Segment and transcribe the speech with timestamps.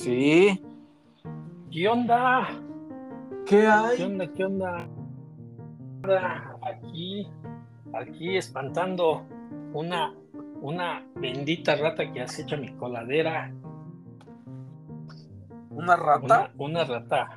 [0.00, 0.64] Sí.
[1.70, 2.48] ¿Qué onda?
[3.44, 4.02] ¿Qué ¿Qué hay?
[4.02, 4.26] onda?
[4.32, 4.88] ¿Qué onda?
[6.62, 7.28] Aquí,
[7.92, 9.26] aquí espantando
[9.74, 10.14] una,
[10.62, 13.52] una bendita rata que acecha mi coladera.
[15.68, 16.24] ¿Una rata?
[16.24, 17.36] Una, una rata.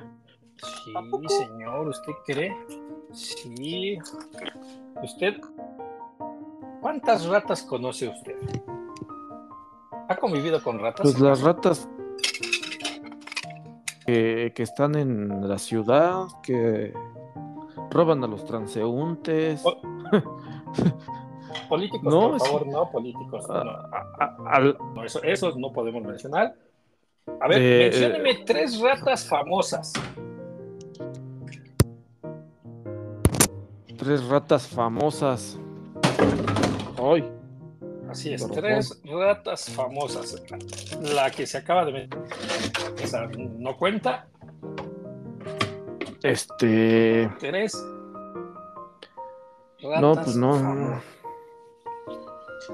[0.56, 0.92] Sí,
[1.28, 2.56] señor, ¿usted cree?
[3.12, 3.98] Sí.
[5.02, 5.34] ¿Usted?
[6.80, 8.36] ¿Cuántas ratas conoce usted?
[10.08, 11.02] ¿Ha convivido con ratas?
[11.02, 11.88] Pues las ratas
[14.06, 16.92] que, que están en la ciudad, que
[17.90, 19.62] roban a los transeúntes.
[21.68, 23.48] Políticos, No, por favor, no políticos.
[23.48, 23.70] a- no.
[23.70, 23.86] a-
[24.18, 26.54] a- al- No, eso, eso no podemos mencionar.
[27.40, 29.92] A ver, Eh, mencióneme tres ratas famosas.
[33.96, 35.58] tres ratas famosas.
[37.02, 37.24] Ay,
[38.14, 40.40] Así es, tres ratas famosas.
[41.00, 42.20] La que se acaba de meter.
[43.02, 44.28] Esa no cuenta.
[46.22, 47.28] este.
[47.40, 47.74] Tres.
[49.82, 50.52] Ratas No, pues no.
[50.54, 51.02] famosas.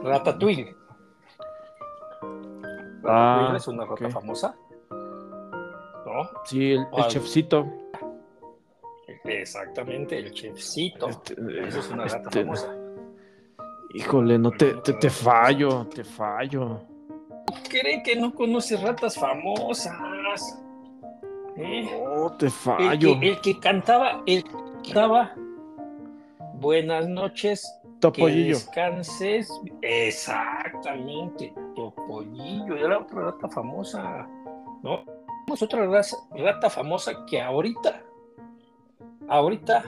[0.03, 0.77] Ratatouille.
[3.05, 4.55] Ah, Ratatouille es una rata famosa.
[4.91, 6.31] ¿No?
[6.45, 7.67] Sí, el, chefcito.
[9.25, 11.09] Exactamente, el chefcito.
[11.09, 11.35] Este,
[11.67, 12.80] Esa es una rata este, famosa.
[13.95, 16.81] Híjole, no te, te, te fallo, te fallo.
[17.69, 19.97] ¿Cree que no conoce ratas famosas?
[21.57, 21.89] ¿Eh?
[22.17, 23.19] No, te El fallo.
[23.21, 24.51] que, el que cantaba, el que
[24.85, 25.35] cantaba
[26.55, 28.55] Buenas noches, que Topollillo.
[28.55, 29.51] descanses.
[29.83, 34.29] Exactamente, Topollillo, era otra rata famosa,
[34.83, 35.05] ¿no?
[35.47, 38.03] Tenemos otra raza- rata famosa que ahorita,
[39.29, 39.85] ahorita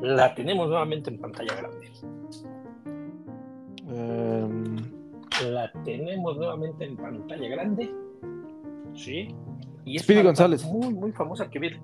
[0.00, 1.90] la tenemos nuevamente en pantalla grande.
[3.90, 4.76] Em,
[5.50, 7.94] La tenemos nuevamente en pantalla grande.
[8.94, 9.34] Sí.
[9.84, 10.64] Y es Speedy González.
[10.64, 11.80] Muy, muy famosa que ver.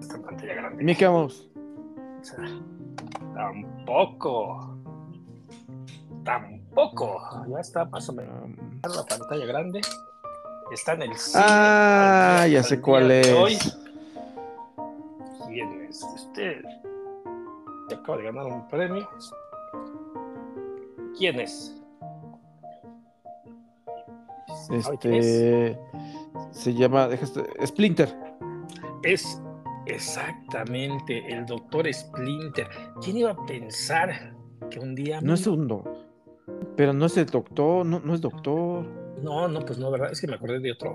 [0.00, 0.84] Está en pantalla grande.
[0.84, 1.48] Mickey Mouse.
[2.20, 2.44] O sea,
[3.34, 4.76] tampoco.
[6.24, 7.20] Tampoco.
[7.48, 9.80] Ya está más o menos Em, la pantalla grande.
[10.72, 11.44] Está en el cine.
[11.46, 13.32] Ah, ya sé cuál es.
[13.32, 13.56] hoy.
[15.48, 16.62] ¿Quién es usted?
[17.92, 19.06] Acaba de ganar un premio.
[21.18, 21.74] ¿Quién es?
[24.82, 25.26] ¿Sabe quién es?
[25.26, 25.78] Este.
[26.50, 27.08] Se llama.
[27.08, 28.08] déjate- Splinter.
[29.02, 29.40] Es
[29.86, 32.68] exactamente el doctor Splinter.
[33.02, 34.34] ¿Quién iba a pensar
[34.70, 35.20] que un día...
[35.20, 35.66] No es un.
[35.68, 35.84] do-
[36.76, 38.86] Pero no es el doctor, no, no es doctor.
[39.22, 40.12] No, no, pues no, ¿verdad?
[40.12, 40.94] Es que me acordé de otro,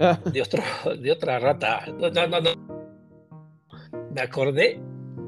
[0.00, 0.62] Ah, de otro,
[1.00, 1.86] de otra rata.
[1.98, 2.50] No, no, no, no.
[4.14, 4.80] Me acordé,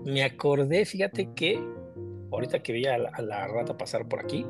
[0.05, 1.61] me acordé, fíjate que
[2.33, 4.47] ahorita que vi a la, a la rata pasar por aquí,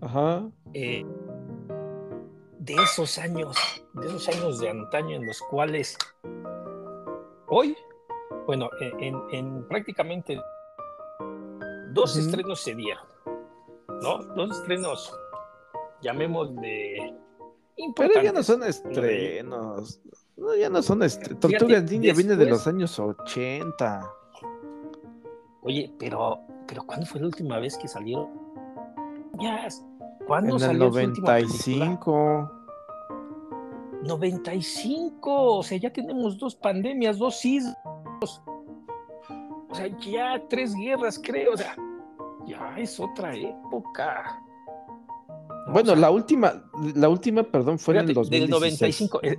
[0.00, 0.48] ajá.
[0.74, 1.04] eh,
[2.58, 3.56] de esos años,
[3.94, 5.96] de esos años de antaño en los cuales
[7.48, 7.76] hoy,
[8.46, 10.38] bueno, en, en- en prácticamente
[11.92, 13.04] dos estrenos se dieron,
[14.02, 14.18] ¿no?
[14.34, 15.12] Dos estrenos,
[16.02, 17.14] llamémosle
[17.96, 20.00] Pero ya no son estrenos.
[20.36, 21.40] No, ya no son estrenos.
[21.40, 24.08] Tortugas Ninja viene de los años 80.
[25.62, 26.38] Oye, pero,
[26.68, 28.28] pero ¿cuándo fue la última vez que salieron?
[29.40, 29.66] Ya,
[30.26, 31.40] ¿cuándo En el salió película?
[31.40, 32.52] 95.
[34.04, 37.74] 95, o sea, ya tenemos dos pandemias, dos sismos,
[39.68, 41.74] o sea, ya tres guerras, creo, o sea,
[42.46, 44.40] ya es otra época.
[45.66, 46.62] No, Bueno, o sea, la última,
[46.94, 48.40] la última, perdón, fue en el fíjate, 2016.
[48.40, 49.38] del 95, eh,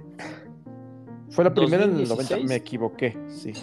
[1.30, 2.30] Fue la primera en el 2016.
[2.32, 3.54] 90, me equivoqué, sí.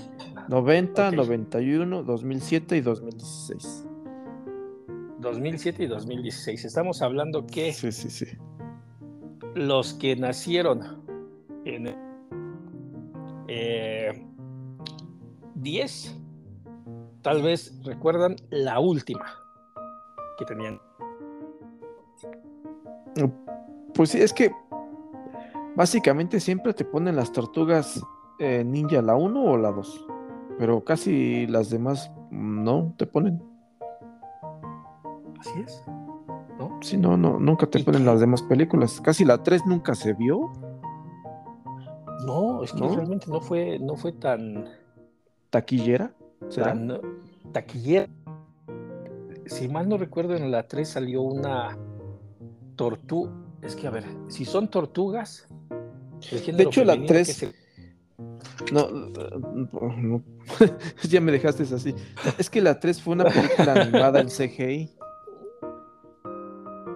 [0.49, 1.15] 90, Ok.
[1.15, 3.87] 91, 2007 y 2016.
[5.21, 6.65] 2007 y 2016.
[6.65, 8.27] Estamos hablando que Sí, sí, sí.
[9.55, 11.03] los que nacieron
[11.65, 11.95] en
[13.49, 14.25] eh,
[15.57, 16.17] 10,
[17.23, 19.25] tal vez recuerdan la última
[20.39, 20.79] que tenían.
[23.95, 24.51] Pues sí, es que
[25.75, 28.01] básicamente siempre te ponen las tortugas
[28.39, 30.07] eh, ninja la 1 o la 2.
[30.59, 33.43] Pero casi las demás no te ponen.
[35.39, 35.83] Así es.
[36.59, 36.79] ¿No?
[36.83, 38.07] Sí, no, no, nunca te ¿Y ponen qué?
[38.07, 39.01] las demás películas.
[39.03, 40.51] Casi la 3 nunca se vio.
[42.25, 42.95] No, es que ¿No?
[42.95, 44.65] realmente no fue, no fue tan,
[45.51, 46.13] Taquillera.
[46.49, 46.69] ¿Será?
[46.69, 47.01] tan
[47.53, 48.09] taquillera.
[49.47, 51.77] Si mal no recuerdo, en la 3 salió una
[52.75, 53.33] tortuga.
[53.63, 55.47] Es que, a ver, si son tortugas.
[56.33, 57.53] el género hecho, la femenino, ¿qué 3 se-
[58.73, 60.23] No, no, no.
[61.09, 61.95] ya me dejaste así.
[62.39, 64.91] Es que la 3 fue una película animada en CGI.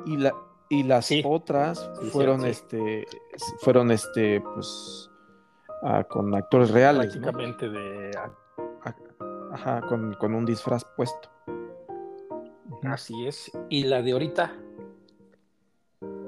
[0.06, 0.34] Y, la,
[0.70, 1.22] y las Sí.
[1.24, 2.48] otras fueron sí.
[2.48, 3.06] este
[3.60, 5.10] fueron este, pues,
[5.82, 7.14] ah, con actores reales.
[7.16, 7.22] ¿no?
[7.22, 8.10] Prácticamente de.
[9.52, 11.28] Ajá, con, con un disfraz puesto.
[12.84, 13.50] Así es.
[13.68, 14.52] ¿Y la de ahorita?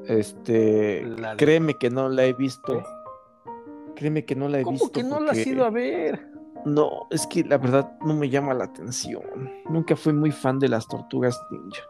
[0.07, 2.83] Este, La de- créeme que no la he visto.
[4.03, 4.91] Créeme que no la he ¿Cómo visto.
[4.91, 6.27] que no la has ido a ver?
[6.65, 9.23] No, es que la verdad no me llama la atención.
[9.71, 11.83] Nunca fui muy fan de las tortugas ninja.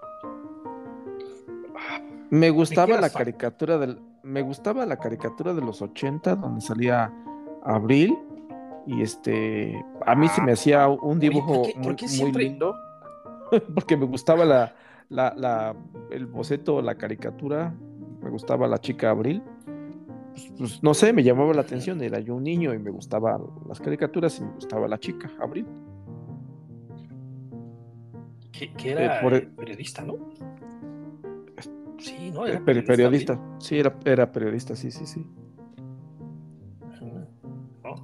[2.31, 7.11] Me gustaba la caricatura del, me gustaba la caricatura de los 80 donde salía
[7.65, 8.19] Abril
[8.87, 12.75] y este a mí se me Ah, hacía un dibujo ¿por qué- por muy, lindo
[13.75, 14.75] porque me gustaba la,
[15.09, 15.75] la, la-
[16.11, 17.75] el boceto, la caricatura,
[18.23, 19.43] me gustaba la chica Abril.
[20.33, 23.43] Pues, pues, no sé, me llamaba la atención, era yo un niño y me gustaban
[23.69, 25.67] las caricaturas y me gustaba la chica Abril.
[28.51, 30.15] Que, que era Eh, por- eh, periodista, ¿no?
[31.99, 33.35] Sí, no, era Eh, peri- periodista.
[33.37, 35.25] periodista, sí, era, era periodista, sí, sí, sí.
[37.85, 37.95] ¿No?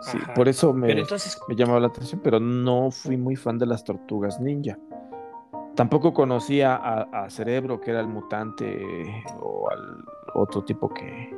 [0.00, 0.34] Sí, Ajá.
[0.34, 3.84] por eso me, entonces, me llamaba la atención, pero no fui muy fan de las
[3.84, 4.78] tortugas ninja.
[5.74, 11.34] Tampoco conocía a, a Cerebro, que era el mutante, o al otro tipo que,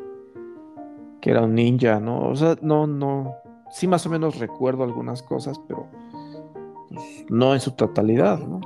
[1.21, 2.29] que era un ninja, ¿no?
[2.29, 3.35] O sea, no, no.
[3.71, 5.87] Sí, más o menos recuerdo algunas cosas, pero
[6.89, 8.61] pues, no en su totalidad, ¿no?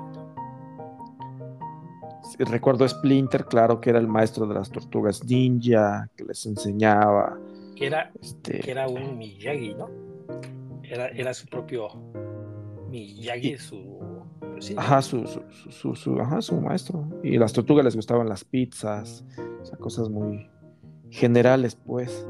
[2.22, 6.44] Sí, recuerdo a Splinter, claro, que era el maestro de las tortugas ninja, que les
[6.46, 7.38] enseñaba.
[7.76, 9.88] que era, Este, que era un Miyagi, ¿no?
[10.82, 11.88] Era, era su propio
[12.90, 13.98] Miyagi, su.
[14.52, 14.72] pues.
[14.76, 17.04] Ajá, su, su, su, su- su- ajá, su maestro.
[17.22, 19.24] Y las tortugas les gustaban las pizzas,
[19.64, 20.50] o sea, cosas muy
[21.10, 22.28] generales, pues.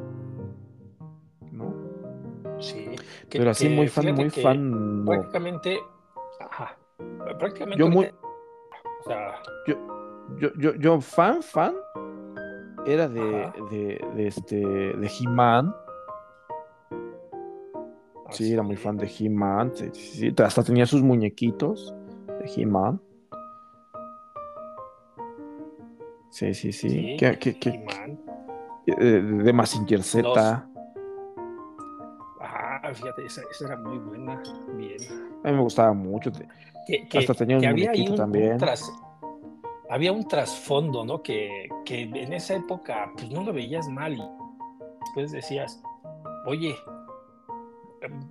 [1.51, 1.75] ¿No?
[2.61, 2.87] Sí.
[3.29, 5.11] Que- Pero así que muy fan, muy fan, no.
[5.11, 5.79] Prácticamente.
[6.41, 6.79] Ajá.
[7.39, 7.79] Prácticamente.
[7.79, 9.35] Yo muy, O sea,
[9.67, 9.75] yo,
[10.39, 11.75] yo, yo, yo fan, fan,
[12.87, 15.75] era de, de, de este, de He-Man.
[18.31, 19.73] Sí, era muy fan de He-Man.
[19.75, 21.95] sí, sí, sí, hasta tenía sus muñequitos
[22.27, 23.01] de He-Man.
[26.35, 26.91] Sí, sí, sí.
[26.91, 28.19] Sí, ¿Qué- qué- qué- He-Man.
[28.89, 28.95] eh,
[29.45, 30.23] de Mazinger Z.
[30.29, 30.39] Los-
[32.41, 34.43] Ah, fíjate, esa, esa era muy buena.
[34.77, 34.97] Bien.
[35.45, 36.33] A mí me gustaba mucho.
[36.87, 38.53] Que, que- Hasta tenía un había un, también.
[38.55, 38.93] un tras-
[39.89, 41.23] había un trasfondo, ¿no?
[41.23, 44.23] Que, que en esa época, pues no lo veías mal y
[45.03, 45.81] después decías,
[46.47, 46.75] oye,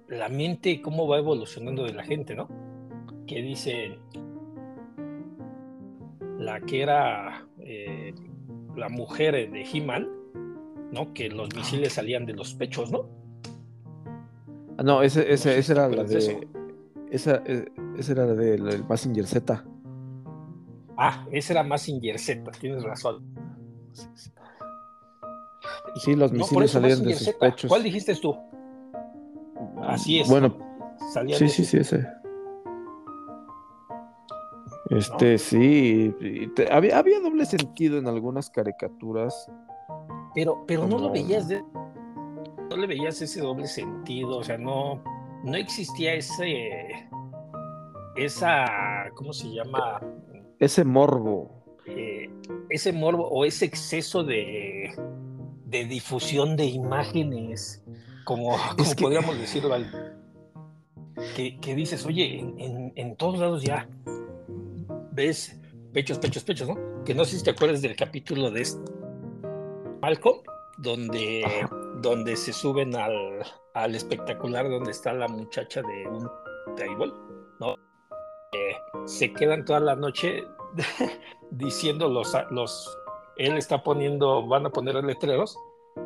[0.09, 2.47] la mente, ¿cómo va evolucionando de la gente, ¿no?
[3.25, 3.97] Que dice
[6.43, 8.13] la que era eh,
[8.75, 10.07] la mujer de He-Man,
[10.91, 11.13] ¿no?
[11.13, 13.05] Que los misiles salían de los pechos, ¿no?
[14.77, 16.47] Ah, no, ese, ese, sé ese te era la de de.
[17.11, 17.43] Esa,
[17.97, 19.63] ese era la del el Mazinger Z.
[20.97, 23.23] Ah, ese era Mazinger Z, tienes razón.
[23.93, 24.31] Sí, sí.
[26.03, 27.39] Sí, los No, misiles eso salían de sus Z.
[27.39, 27.69] pechos.
[27.69, 28.35] ¿Cuál dijiste tú?
[29.83, 30.27] Así es.
[30.29, 30.57] Bueno,
[31.13, 32.07] Salían sí, de sí, sus- sí, ese.
[34.89, 36.13] Este, sí.
[36.55, 39.49] te- había, había doble sentido en algunas caricaturas.
[40.35, 41.61] Pero, pero no lo veías de,
[42.69, 45.01] no le veías ese doble sentido, o sea, no,
[45.43, 47.07] no existía ese,
[48.15, 48.65] esa,
[49.15, 50.01] ¿cómo se llama?
[50.59, 51.63] Ese morbo.
[51.85, 52.29] Eh,
[52.69, 54.91] ese morbo o ese exceso de,
[55.65, 57.83] de difusión de imágenes,
[58.25, 59.75] como, como que- podríamos decirlo,
[61.35, 63.87] que, que dices, oye, en, en- en todos lados ya
[65.13, 65.59] ves
[65.93, 67.03] pechos, pechos, pechos, ¿no?
[67.03, 68.91] Que no sé si te acuerdas del capítulo de este
[70.01, 70.39] Malcolm,
[70.77, 71.45] donde,
[72.01, 73.43] donde se suben al,
[73.73, 76.29] al espectacular donde está la muchacha de un
[76.75, 77.13] table,
[77.59, 77.75] ¿no?
[78.53, 80.43] Eh, se quedan toda la noche
[81.51, 82.97] diciendo los, los,
[83.37, 85.57] él está poniendo, van a poner letreros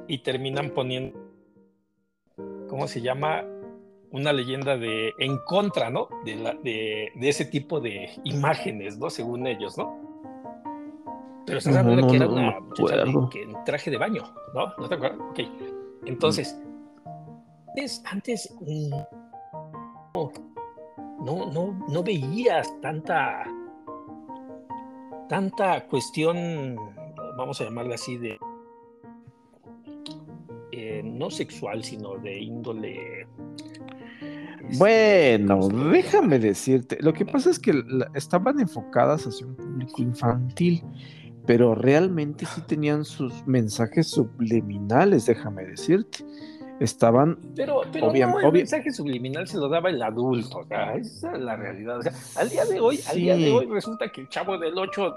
[0.08, 1.18] y terminan poniendo,
[2.68, 3.44] ¿cómo se llama?
[4.12, 6.08] Una leyenda de en contra, ¿no?
[6.24, 9.10] De, la, de, de ese tipo de imágenes, ¿no?
[9.10, 10.08] Según ellos, ¿no?
[11.46, 14.24] Pero estás No, hablando no, que era una muchacha que en traje de baño,
[14.54, 14.74] ¿no?
[14.78, 15.20] ¿No te acuerdas?
[15.32, 15.40] Ok.
[16.06, 16.58] Entonces,
[17.70, 18.90] antes, antes mm,
[21.24, 23.44] no, no, no, veías tanta,
[25.30, 26.76] tanta cuestión,
[27.38, 28.38] vamos a llamarla así, de
[30.72, 33.28] eh, no sexual, sino de índole.
[34.70, 40.02] Este, Bueno, déjame decirte, lo que pasa es que la- estaban enfocadas hacia un público
[40.02, 40.84] infantil,
[41.46, 46.20] pero realmente sí tenían sus mensajes subliminales, déjame decirte.
[46.80, 50.66] Estaban, Pero, pero Obvia- no, el obvia- mensaje subliminal se lo daba el adulto, o
[50.68, 51.98] sea, esa es la realidad.
[51.98, 54.78] O sea, al día de hoy, al día de hoy resulta que el chavo del
[54.78, 55.16] 8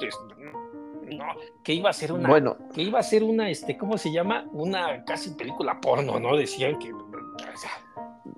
[1.19, 1.25] no,
[1.64, 4.47] que iba a ser una, Bueno, que iba a ser una, este, ¿cómo se llama?
[4.52, 6.35] Una casi película porno, ¿no?
[6.37, 6.99] Decían que, o
[7.57, 7.71] sea,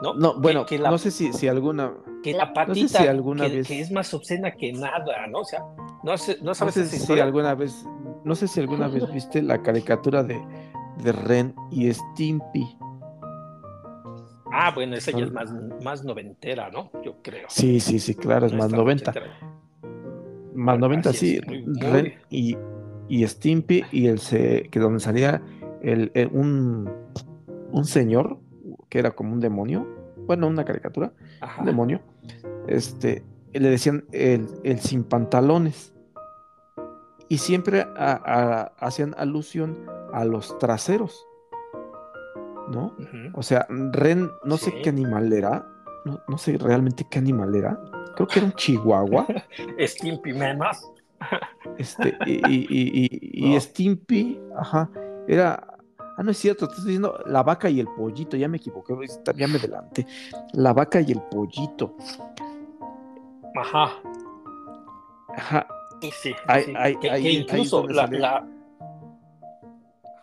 [0.01, 0.15] ¿no?
[0.15, 3.07] no, bueno, que la, no sé si, si alguna, que la no sé patita, si
[3.09, 5.41] alguna que, vez- que es más obscena que nada, ¿no?
[5.41, 5.65] O sea,
[6.05, 7.25] no sé, no no sabes sé esa si historia?
[7.25, 7.85] alguna vez,
[8.25, 10.41] no sé si alguna vez viste la caricatura de,
[11.03, 12.77] de Ren y Stimpy.
[14.55, 15.51] Ah, bueno, esa ya es más,
[15.83, 16.91] más noventera, ¿no?
[17.03, 17.47] Yo creo.
[17.49, 19.11] Sí, sí, sí, claro, es No más tan 90.
[19.11, 19.39] ochentera.
[20.55, 21.37] Más Bueno, 90, así sí.
[21.37, 22.57] es, muy- muy- Ren y,
[23.09, 25.41] y Stimpy y el se, que donde salía
[25.81, 26.91] el, el- un,
[27.71, 28.39] un señor
[28.93, 29.87] que era como un demonio,
[30.27, 31.63] bueno, una caricatura, Ajá.
[31.63, 32.03] un demonio,
[32.67, 35.95] este, le decían el, el sin pantalones.
[37.31, 39.79] Y siempre a- a- hacían alusión
[40.13, 41.27] a los traseros,
[42.71, 42.95] ¿no?
[43.33, 45.67] O sea, Ren, no sé qué animal era,
[46.05, 47.81] no, no sé realmente qué animal era,
[48.15, 49.27] creo que era un chihuahua.
[49.87, 50.93] Stimpy menos.
[51.79, 53.61] Este, y, y, y, y- y No.
[53.61, 54.91] Stimpy, ajá,
[55.27, 55.67] era.
[56.17, 58.95] Ah, no es cierto, te estoy diciendo la vaca y el pollito, ya me equivoqué,
[59.35, 60.07] ya me adelanté.
[60.53, 61.97] La vaca y el pollito.
[63.57, 63.93] Ajá.
[65.37, 65.67] Ajá,
[66.01, 66.35] Sí, sí.
[67.01, 68.45] Que, incluso la,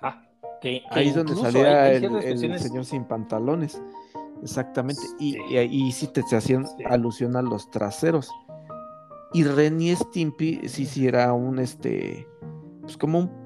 [0.01, 0.22] Ajá.
[0.62, 3.81] Que, ahí es donde salía el, señor sin pantalones.
[4.43, 5.01] Exactamente.
[5.19, 5.58] Y, Sí.
[5.58, 6.84] y sí te, te hacían Sí.
[6.86, 8.29] alusión a los traseros.
[9.34, 12.27] Y Ren y Stimpy sí, sí era un este.
[12.81, 13.38] Pues como un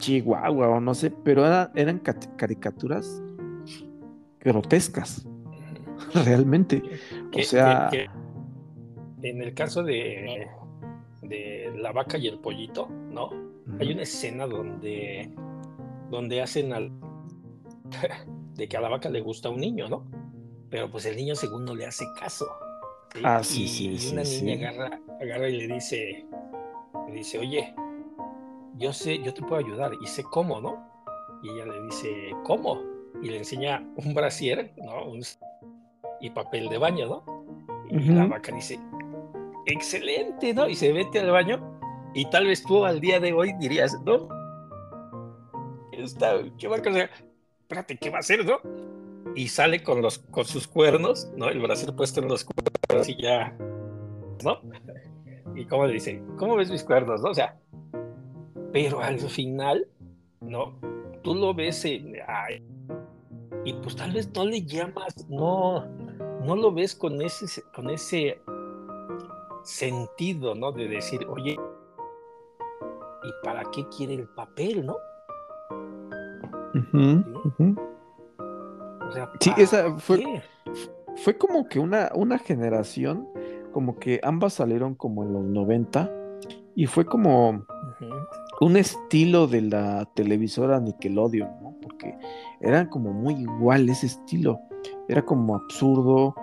[0.00, 3.22] chihuahua o no sé, pero era- eran cat- caricaturas
[4.40, 5.26] grotescas,
[6.24, 6.82] realmente.
[7.38, 8.08] o sea, que-
[9.20, 10.48] que en el caso de,
[11.22, 13.30] de la vaca y el pollito, ¿no?
[13.78, 15.30] Hay una escena donde,
[16.10, 16.90] donde hacen al
[18.56, 20.04] de que a la vaca le gusta un niño, ¿no?
[20.70, 22.46] Pero pues el niño según no le hace caso.
[23.14, 23.20] ¿sí?
[23.24, 24.44] Ah, sí, y, sí, y sí, una sí.
[24.44, 26.26] niña agarra, agarra y le dice,
[27.08, 27.74] le dice, oye,
[28.80, 30.88] yo sé, yo te puedo ayudar y sé cómo, ¿no?
[31.42, 32.82] Y ella le dice, ¿cómo?
[33.22, 35.04] Y le enseña un brasier, ¿no?
[35.06, 35.22] Un-
[36.20, 37.24] y papel de baño, ¿no?
[37.88, 38.26] Y la Ujú.
[38.26, 38.78] vaca dice,
[39.66, 40.68] excelente, ¿no?
[40.68, 41.80] Y se mete al baño
[42.14, 44.28] y tal vez tú al día de hoy dirías, no,
[45.92, 47.10] está, ¿qué va a hacer?
[47.62, 48.60] Espérate, ¿qué va a hacer, no?
[49.34, 51.48] Y sale con, los, con sus cuernos, ¿no?
[51.48, 53.56] El brasier puesto en los cuernos y ya,
[54.44, 54.60] ¿no?
[55.54, 57.30] Y como le dice, ¿cómo ves mis cuernos, no?
[57.30, 57.58] O sea,
[58.72, 59.86] pero al final,
[60.40, 60.74] ¿no?
[61.22, 62.62] Tú lo ves en, ay,
[63.64, 65.84] y pues tal vez no le llamas, no,
[66.44, 68.40] no lo ves con ese, con ese
[69.64, 70.72] sentido, ¿no?
[70.72, 71.52] De decir, oye,
[73.22, 74.96] ¿y para qué quiere el papel, no?
[76.74, 77.76] Ujú.
[79.08, 80.42] O sea, Sí, ¿para esa fue, qué?
[81.16, 83.28] fue como que una, una generación,
[83.72, 86.10] como que ambas salieron como en los 90
[86.74, 87.66] y fue como.
[88.60, 91.74] Un estilo de la televisora Nickelodeon, ¿no?
[91.82, 92.14] Porque
[92.60, 94.60] eran como muy igual ese estilo.
[95.08, 96.34] Era como absurdo,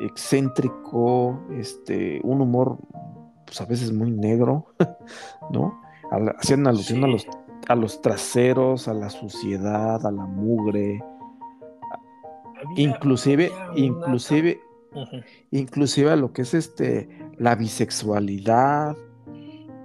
[0.00, 2.78] excéntrico, este, un humor,
[3.44, 4.66] pues a veces muy negro,
[5.50, 5.80] ¿no?
[6.38, 7.26] Hacían alusión a los,
[7.68, 11.02] a los traseros, a la suciedad, a la mugre,
[12.64, 14.60] Había- inclusive, había inclusive,
[15.50, 17.08] inclusive a lo que es este,
[17.38, 18.96] la bisexualidad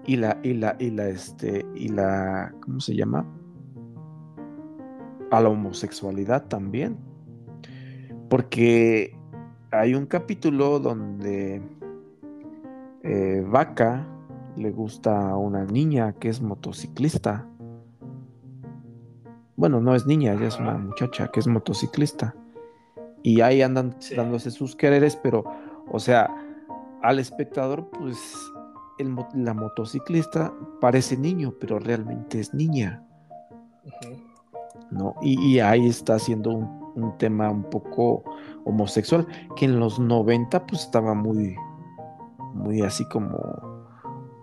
[0.06, 3.26] y la, y la, y la, este, y la, ¿cómo se llama?
[5.32, 6.98] A la homosexualidad también.
[8.30, 9.16] Porque
[9.72, 11.62] hay un capítulo donde
[13.04, 14.08] eh, Vaca
[14.58, 17.48] le gusta a una niña que es motociclista.
[19.56, 22.36] Bueno, no es niña, ella es una muchacha que es motociclista.
[23.24, 24.16] Y ahí andan Sí.
[24.16, 25.44] dándose sus quereres, pero,
[25.92, 26.30] o sea,
[27.04, 28.18] al espectador, pues,
[29.02, 33.04] el la motociclista parece niño, pero realmente es niña.
[34.92, 35.16] ¿no?
[35.22, 38.24] Y, y ahí está haciendo un, un tema un poco
[38.66, 41.56] homosexual, que en los 90, pues, estaba muy,
[42.54, 43.86] muy así como,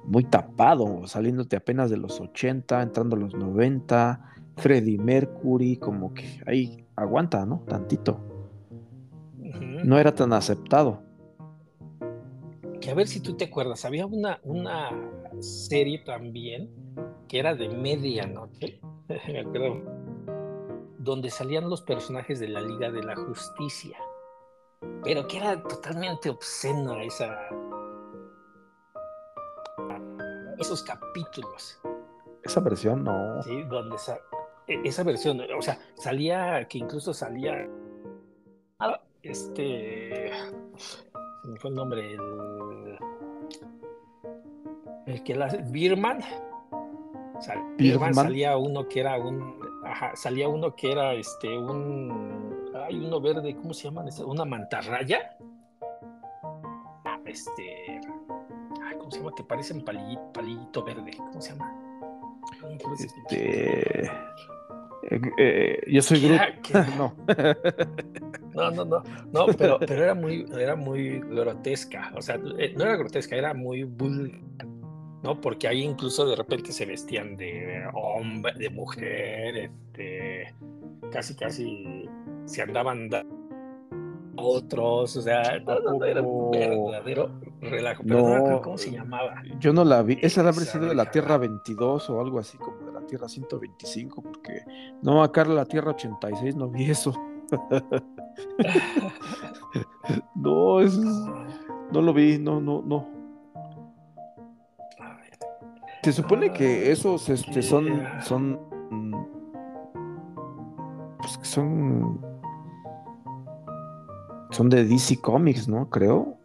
[0.04, 4.20] muy tapado, saliéndote apenas de los 80, entrando a los 90,
[4.56, 7.60] Freddie Mercury, como que ahí aguanta, ¿no?
[7.68, 8.20] Tantito.
[9.84, 11.02] No era tan aceptado.
[12.80, 14.90] Que a ver si tú te acuerdas, había una, una
[15.40, 16.70] serie también
[17.28, 19.82] que era de medianoche, me acuerdo,
[20.98, 23.98] donde salían los personajes de la Liga de la Justicia,
[25.02, 27.36] pero que era totalmente obscena esa,
[30.58, 31.80] esos capítulos,
[32.42, 33.42] Esa versión no.
[33.42, 33.62] ¿sí?
[33.64, 34.20] Donde sa-
[34.66, 37.68] e- esa versión, o sea, salía, que incluso salía,
[38.80, 40.30] ah, este,
[41.56, 42.98] fue el nombre, el,
[45.06, 46.20] el que la Birman,
[47.76, 48.14] Birdman.
[48.14, 53.54] salía uno que era un, ajá, salía uno que era este, un, hay uno verde,
[53.56, 54.08] ¿cómo se llaman?
[54.08, 54.24] esas?
[54.26, 55.36] Una mantarraya.
[57.04, 58.00] Ah, Este,
[58.82, 59.32] ay, ¿cómo se llama?
[59.36, 61.74] Que parecen palillito, palillito verde, ¿cómo se llama?
[62.98, 64.04] Este.
[64.04, 66.20] eh, eh, yo soy
[66.62, 66.88] ¿Qué Groot.
[66.96, 67.12] no.
[68.58, 72.84] No, no, no, no, pero, pero era muy, era muy grotesca, o sea, eh, no
[72.84, 74.40] era grotesca, era muy vulgar,
[75.22, 75.40] ¿no?
[75.40, 80.54] Porque ahí incluso de repente se vestían de hombre, de mujer, este,
[81.12, 82.08] casi, casi
[82.46, 83.08] se andaban
[84.40, 88.62] otros, o sea, no, no, no, era un verdadero relajo, pero no, me acuerdo No.
[88.62, 89.42] cómo se llamaba.
[89.58, 90.18] Yo no la vi.
[90.22, 91.10] Esa debe sido de la.
[91.10, 94.62] Tierra 22 o algo así, como de la Tierra 125, porque
[95.02, 97.12] no, acá en la Tierra 86 no vi eso.
[100.34, 103.06] No, es- no lo vi, no, no, no.
[106.02, 108.58] Se supone que Ah, esos este, son, son,
[108.90, 109.16] mm,
[111.18, 112.20] pues que son,
[114.50, 115.90] son de DC Comics, ¿no?
[115.90, 116.36] Creo.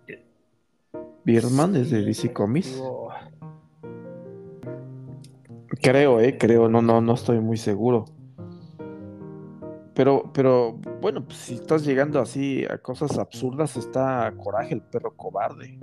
[1.23, 2.81] Birdman es de DC Comics.
[5.81, 8.05] Creo, eh, creo, no, no, no estoy muy seguro.
[9.93, 15.15] Pero, pero, bueno, pues si estás llegando así a cosas absurdas, está Coraje, el perro
[15.15, 15.77] cobarde.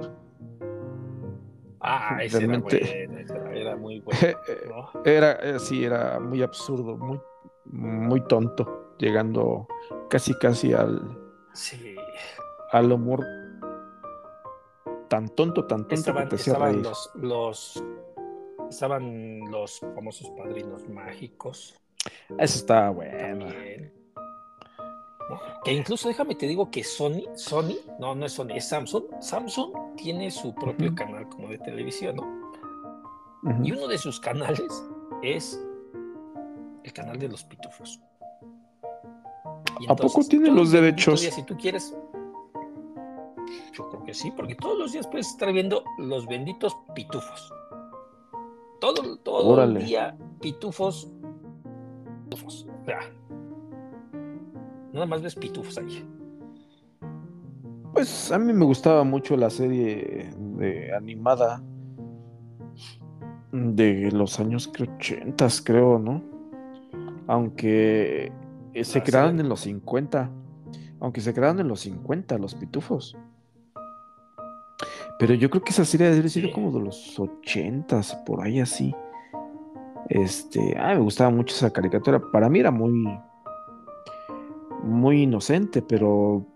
[1.81, 4.39] Ah, ese Realmente- era bueno, era, muy bueno,
[4.69, 5.03] ¿no?
[5.05, 7.21] Era, eh, sí, era muy absurdo, muy,
[7.65, 9.67] muy tonto, llegando
[10.11, 11.01] casi, casi al,
[11.55, 11.97] Sí.
[12.73, 13.25] al humor
[15.09, 17.85] tan tonto, tan tonto Estaban, que te hacía estaban los, los
[18.69, 21.75] estaban los famosos padrinos mágicos
[22.29, 23.47] Eso estaba bueno.
[23.47, 23.93] también.
[25.65, 29.05] Que incluso déjame te digo que Sony, Sony, no, no es Sony, es Samsung.
[29.21, 33.65] Samsung tiene su propio canal como de televisión, ¿no?
[33.65, 34.85] Y uno de sus canales
[35.23, 35.63] es
[36.85, 38.01] el canal de los pitufos.
[39.81, 41.21] Y ¿A poco tiene los derechos?
[41.23, 41.95] días, si tú quieres,
[43.73, 47.53] yo creo que sí, porque todos los días puedes estar viendo los benditos pitufos.
[48.81, 49.81] Todo, todo Órale.
[49.81, 51.09] el día, pitufos,
[52.25, 52.67] pitufos.
[52.83, 53.01] O sea,
[54.93, 56.05] nada más ves pitufos ahí.
[57.93, 61.63] Pues a mí me gustaba mucho la serie de animada
[63.53, 66.23] de los años 80, creo, ¿no?
[67.27, 68.33] Aunque
[68.75, 70.31] eh, se crearon en los 50.
[71.01, 73.17] Aunque se crearon en los 50, los pitufos.
[75.19, 76.55] Pero yo creo que esa serie debe sido Sí.
[76.55, 78.95] como de los 80, por ahí así.
[80.09, 82.21] Este, ah, me gustaba mucho esa caricatura.
[82.33, 83.07] Para mí era muy,
[84.83, 86.47] muy inocente, pero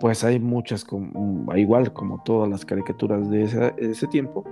[0.00, 4.44] pues hay muchas, como, igual como todas las caricaturas de ese, de ese tiempo,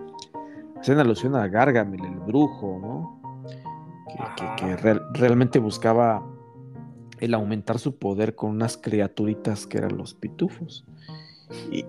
[0.78, 3.20] hacen alusión a Gargamel, el brujo, ¿no?
[4.08, 4.56] Que, que- Ajá.
[4.56, 6.24] que real- realmente buscaba
[7.18, 10.86] el aumentar su poder con unas criaturitas que eran los pitufos.
[11.70, 11.80] Y,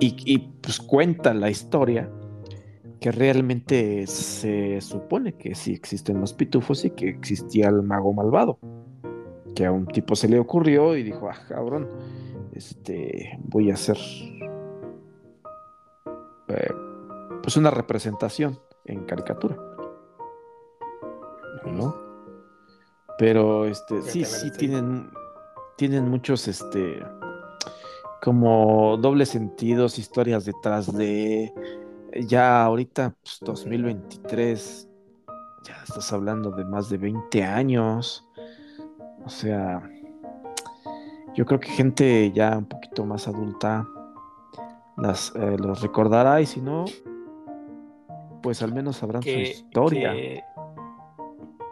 [0.00, 2.10] y- y, pues cuenta la historia
[2.98, 8.58] que realmente se supone que sí existen los pitufos y que existía el mago malvado.
[9.54, 11.88] Que a un tipo se le ocurrió y dijo, ah, cabrón,
[12.54, 13.98] este, voy a hacer
[16.48, 16.70] eh,
[17.42, 19.56] pues una representación en caricatura,
[21.66, 21.96] ¿no?
[23.18, 25.10] Pero este, sí, sí tienen,
[25.76, 27.00] tienen muchos, este,
[28.22, 31.52] como dobles sentidos, historias detrás de,
[32.26, 34.88] ya ahorita, pues, 2023,
[35.64, 38.26] ya estás hablando de más de 20 años,
[39.24, 39.82] o sea,
[41.34, 43.86] yo creo que gente ya un poquito más adulta
[44.96, 46.84] las, eh, los recordará y si no,
[48.42, 50.12] pues al menos sabrán su historia.
[50.12, 50.42] que-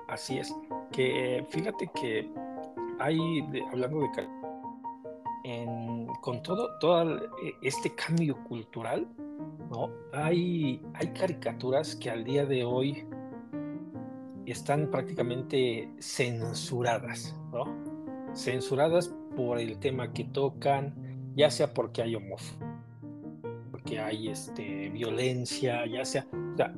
[0.08, 0.54] así es.
[0.92, 2.30] Que fíjate que
[2.98, 3.18] hay,
[3.50, 4.08] de- hablando de
[5.44, 9.06] en- con todo, todo e- este cambio cultural,
[9.70, 9.88] ¿no?
[10.12, 13.06] Hay, hay caricaturas que al día de hoy
[14.50, 17.64] están prácticamente censuradas, ¿no?
[18.34, 20.94] Censuradas por el tema que tocan,
[21.36, 22.82] ya sea porque hay homofobia,
[23.70, 26.74] porque hay este, violencia, ya sea, o sea,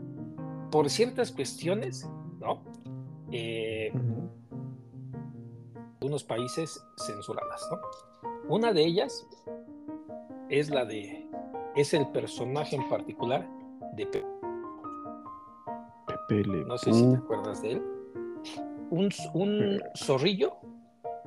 [0.71, 2.09] por ciertas cuestiones,
[2.41, 2.63] ¿no?
[3.31, 3.93] Eh,
[6.01, 7.79] algunos países censuradas, ¿no?
[8.49, 9.27] Una de ellas
[10.49, 11.27] es la de,
[11.77, 13.49] es el personaje en particular
[13.95, 14.27] de Pepe,
[16.67, 17.17] No sé si te Pew.
[17.25, 17.83] acuerdas de él,
[18.91, 20.55] un, un zorrillo,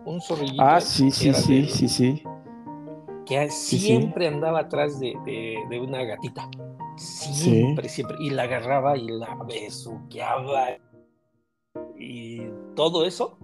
[0.06, 2.24] un zorrillito Ah, eh, sí, sí, sí, de- sí, sí.
[3.26, 3.86] que Sí, sí.
[3.86, 6.50] siempre andaba atrás de, de- de una gatita,
[6.98, 10.78] siempre, siempre, y la agarraba y la besuqueaba,
[11.98, 12.42] y
[12.76, 13.38] todo eso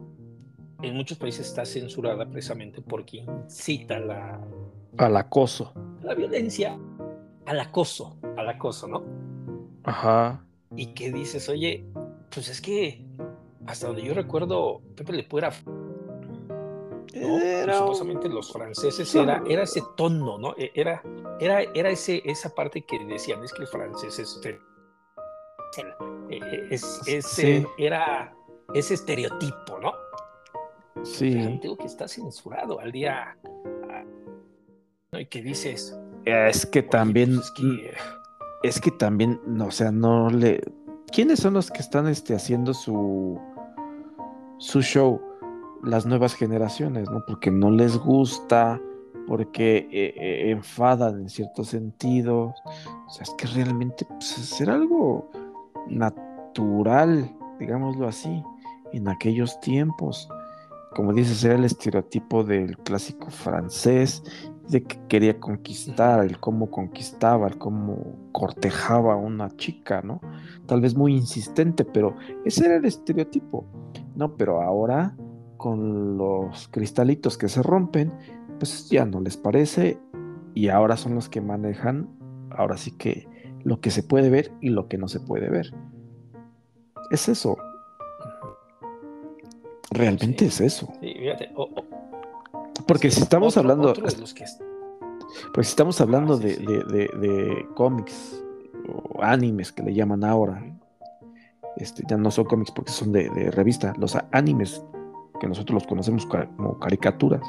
[0.81, 4.39] en muchos países está censurada precisamente porque incita la,
[4.97, 5.73] al acoso.
[6.03, 6.77] La violencia,
[7.45, 9.03] al acoso, al acoso, ¿no?
[9.83, 10.45] Ajá.
[10.75, 11.85] Y que dices, oye,
[12.29, 13.05] pues es que
[13.67, 15.27] hasta donde yo recuerdo, Pepe Le
[17.13, 17.77] ¿no?
[17.77, 20.55] supuestamente los franceses era, era ese tono, ¿no?
[20.57, 21.01] E, era,
[21.39, 24.39] era, era ese, esa parte que decían, es que el francés es,
[27.07, 27.39] es,
[27.77, 28.33] era
[28.73, 29.93] ese estereotipo, ¿no?
[31.03, 31.59] Sí.
[31.61, 33.37] Digo que está censurado al día.
[35.11, 35.19] ¿no?
[35.19, 35.97] Y que dices.
[36.25, 37.35] Es que también.
[37.35, 37.51] Pues
[38.63, 38.91] es, que...
[38.91, 40.61] también, no, o sea, no le.
[41.11, 43.39] ¿Quiénes son los que están este, haciendo su.
[44.57, 45.21] su show?
[45.83, 47.23] Las nuevas generaciones, ¿no?
[47.25, 48.79] Porque no les gusta,
[49.27, 52.53] porque eh, eh, enfadan en ciertos sentidos.
[53.07, 55.29] O sea, es que realmente pues, algo
[55.87, 58.43] natural, digámoslo así,
[58.93, 60.29] en aquellos tiempos
[60.95, 64.23] como dices, era el estereotipo del clásico francés,
[64.69, 70.21] de que quería conquistar, el cómo conquistaba, el cómo cortejaba a una chica, ¿no?
[70.65, 73.65] Tal vez muy insistente, pero ese era el estereotipo,
[74.15, 74.35] ¿no?
[74.35, 75.15] Pero ahora,
[75.57, 78.13] con los cristalitos que se rompen,
[78.59, 79.99] pues ya no les parece
[80.53, 82.09] y ahora son los que manejan,
[82.51, 83.27] ahora sí que
[83.63, 85.73] lo que se puede ver y lo que no se puede ver.
[87.11, 87.57] Es eso,
[89.91, 90.87] Realmente es eso.
[91.01, 91.49] Sí, fíjate.
[92.87, 93.93] Porque si estamos hablando.
[93.93, 98.43] Porque si estamos hablando de, cómics
[98.87, 100.63] o animes que le llaman ahora.
[101.77, 103.93] Este, ya no son cómics porque son de, revista.
[103.97, 104.83] Los animes
[105.39, 107.45] que nosotros los conocemos como caricaturas.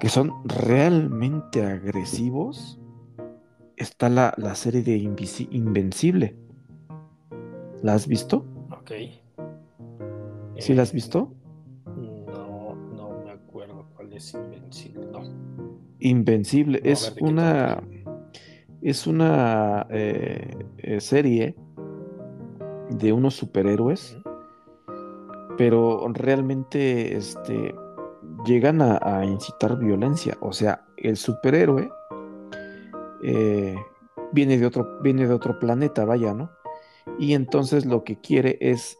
[0.00, 2.78] Que son realmente agresivos.
[3.76, 6.36] Está la, la serie de Invencible.
[7.82, 8.44] ¿La has visto?
[8.70, 8.92] Ok.
[10.58, 11.32] ¿Sí la has visto?
[16.04, 17.80] Invencible es, una,
[18.82, 21.54] es una eh, eh, serie
[22.90, 24.18] de unos superhéroes,
[25.56, 27.72] pero realmente este,
[28.44, 30.36] llegan a, incitar violencia.
[30.40, 31.88] O sea, el superhéroe
[33.22, 33.76] eh,
[34.32, 36.50] viene, de otro, viene de otro planeta, vaya, ¿no?
[37.16, 38.98] Y entonces lo que quiere es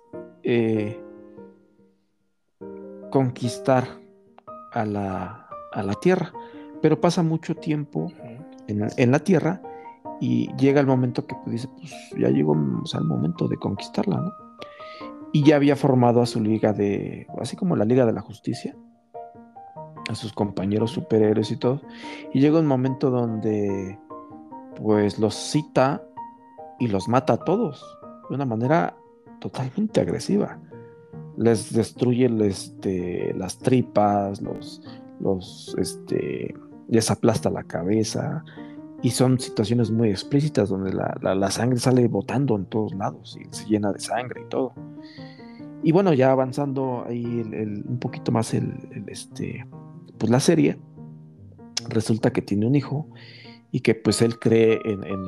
[3.11, 3.89] conquistar
[4.71, 6.33] a la, a la tierra,
[6.83, 8.13] pero pasa mucho tiempo
[8.67, 9.63] en, la tierra
[10.21, 14.33] y llega el momento que pues, dice, pues ya llegó el momento de conquistarla, ¿no?
[15.33, 18.77] Y ya había formado a su liga de, así como la Liga de la Justicia,
[20.11, 21.81] a sus compañeros superhéroes y todo.
[22.35, 23.99] Y llega un momento donde,
[24.77, 26.03] pues los cita
[26.79, 27.83] y los mata a todos
[28.29, 28.95] de una manera
[29.41, 30.59] totalmente agresiva
[31.37, 34.83] les destruye este, las tripas, los,
[35.21, 36.55] los, este,
[36.95, 38.45] les aplasta la cabeza.
[39.03, 43.67] Y son situaciones muy explícitas donde la, sangre sale botando en todos lados y se
[43.67, 44.75] llena de sangre y todo.
[45.83, 47.43] Y bueno, ya avanzando ahí
[47.85, 48.73] un poquito más el,
[49.09, 49.67] este,
[50.19, 50.79] pues la serie,
[51.89, 53.09] resulta que tiene un hijo
[53.73, 55.21] y que pues él cree en, en,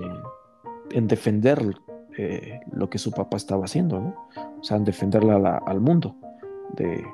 [0.93, 1.75] en defender
[2.17, 4.29] eh, lo que su papá estaba haciendo, ¿no?
[4.61, 6.15] O sea, en defenderla al mundo
[6.77, 7.05] de,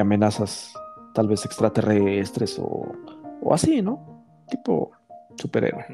[0.00, 0.72] amenazas
[1.14, 2.86] tal vez extraterrestres o,
[3.52, 4.24] así, ¿no?
[4.48, 4.90] Tipo
[5.36, 5.84] superhéroe.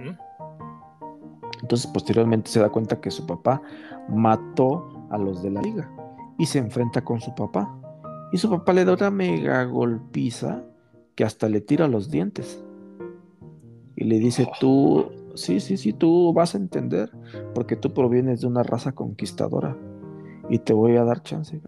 [1.62, 3.62] Entonces, posteriormente se da cuenta que su papá
[4.08, 5.90] mató a los de la liga
[6.38, 7.74] y se enfrenta con su papá.
[8.32, 10.62] Y su papá le da una mega golpiza
[11.14, 12.62] que hasta le tira los dientes.
[13.94, 17.10] Y le dice, tú sí, sí, sí, tú vas a entender,
[17.54, 19.76] porque tú provienes de una raza conquistadora
[20.48, 21.60] y te voy a dar chance.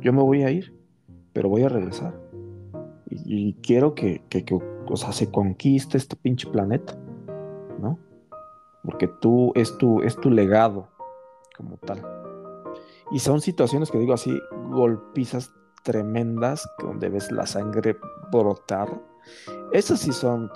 [0.00, 0.74] Yo me voy a ir,
[1.32, 2.18] pero voy a regresar.
[3.10, 4.44] Y, quiero que, que,
[4.90, 6.94] o sea, se conquiste este pinche planeta,
[7.80, 7.98] ¿no?
[8.82, 10.88] Porque tú es tu, es tu legado
[11.56, 12.02] como tal.
[13.10, 17.96] Y son situaciones que digo así, golpizas tremendas, donde ves la sangre
[18.30, 19.00] brotar.
[19.72, 20.50] Esas sí son,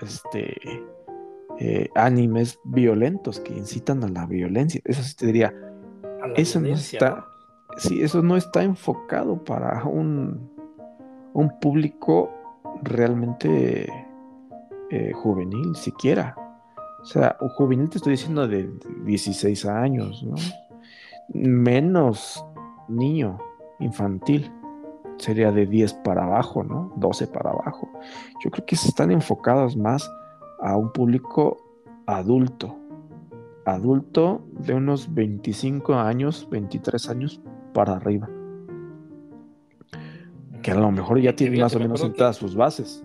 [0.00, 0.56] este,
[1.58, 4.80] eh, animes violentos que incitan a la violencia.
[4.84, 5.54] Eso sí te diría,
[6.36, 7.26] eso no está,
[7.90, 10.50] eso no está enfocado para un,
[11.34, 12.30] un público
[12.82, 13.86] realmente
[14.90, 16.36] eh, juvenil, siquiera.
[17.00, 18.70] O sea, juvenil te estoy diciendo de
[19.04, 20.36] 16 años, ¿no?
[21.32, 22.44] Menos
[22.88, 23.38] niño,
[23.80, 24.52] infantil.
[25.18, 26.92] Sería de 10 para abajo, ¿no?
[26.96, 27.88] 12 para abajo.
[28.44, 30.10] Yo creo que están enfocados más
[30.60, 31.56] a un público
[32.06, 32.76] adulto.
[33.64, 37.40] adulto de unos 25 años, 23 años
[37.72, 38.28] para arriba.
[40.62, 43.04] Que a lo mejor ya tiene más o menos sentadas sus bases.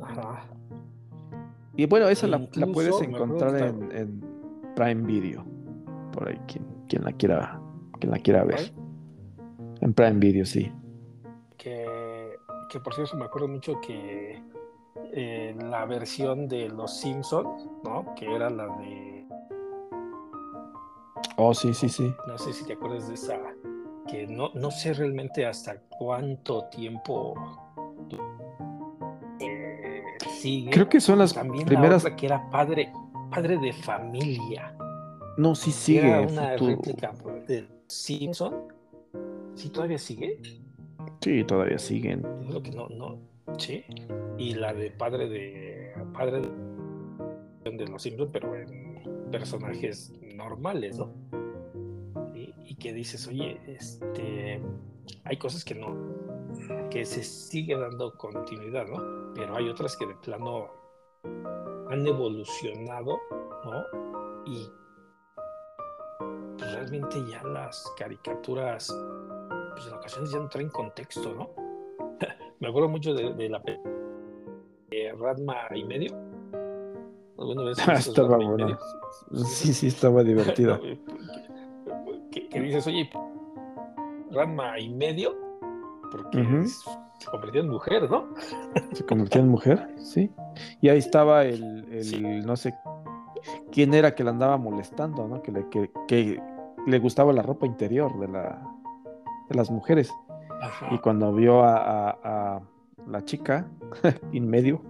[0.00, 0.46] Ajá.
[1.76, 4.22] Y bueno, esa la, puedes encontrar en,
[4.76, 5.44] Prime Video.
[6.12, 7.60] Por ahí, quien, quien la quiera,
[7.98, 8.72] quien la quiera ver.
[9.80, 10.70] En Prime Video, sí.
[11.56, 11.86] Que,
[12.70, 14.40] que por cierto me acuerdo mucho que
[15.12, 18.14] en la versión de Los Simpsons, ¿no?
[18.14, 19.26] Que era la de.
[21.36, 22.14] Oh, sí, sí, sí.
[22.26, 23.38] No sé si te acuerdas de esa.
[24.08, 27.34] Que no, no sé realmente hasta cuánto tiempo
[29.40, 30.02] eh,
[30.40, 30.70] sigue.
[30.70, 32.04] Creo que son las También primeras.
[32.04, 32.92] La que era padre,
[33.30, 34.74] padre de familia.
[35.36, 36.08] No, sí sigue.
[36.08, 37.12] Era una réplica
[37.46, 38.68] de Simpson.
[39.54, 40.40] ¿Sí todavía sigue?
[41.20, 42.22] Sí, todavía siguen.
[42.48, 43.18] lo que no, no,
[43.58, 43.84] sí.
[44.38, 46.42] Y la de padre de padre
[47.64, 51.12] de los Simpsons, pero en personajes normales, ¿no?
[52.64, 54.60] Y, que dices, oye, este,
[55.24, 55.94] hay cosas que no,
[56.90, 59.32] que se sigue dando continuidad, ¿no?
[59.34, 60.70] Pero hay otras que de plano
[61.88, 63.18] han evolucionado,
[63.64, 63.84] ¿no?
[64.46, 64.68] Y
[66.58, 68.94] pues, realmente ya las caricaturas
[69.72, 71.50] pues en ocasiones ya no traen contexto, ¿no?
[72.60, 73.60] Me acuerdo mucho de, la
[74.90, 76.14] de Radma y medio.
[77.36, 78.78] Bueno, estaba bueno.
[79.46, 80.80] Sí, sí, estaba divertido.
[82.52, 83.10] Que, dices, oye,
[84.30, 85.34] Radma y medio,
[86.10, 88.28] porque se convirtió en mujer, ¿no?
[88.92, 90.30] Se convirtió en mujer, sí.
[90.80, 92.74] Y ahí estaba el, el no sé
[93.70, 95.42] quién era que la andaba molestando, ¿no?
[95.42, 96.40] Que le, que, que
[96.86, 98.62] le gustaba la ropa interior de la,
[99.54, 100.12] las mujeres.
[100.90, 102.62] Y cuando vio a,
[103.08, 103.66] la chica
[104.32, 104.80] en medio,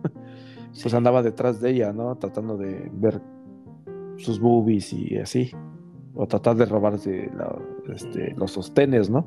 [0.82, 2.14] pues andaba detrás de ella, ¿no?
[2.16, 3.22] Tratando de ver
[4.16, 5.50] sus boobies y así.
[6.14, 7.30] O tratar de robarse
[7.94, 9.24] este, los sostenes, ¿no?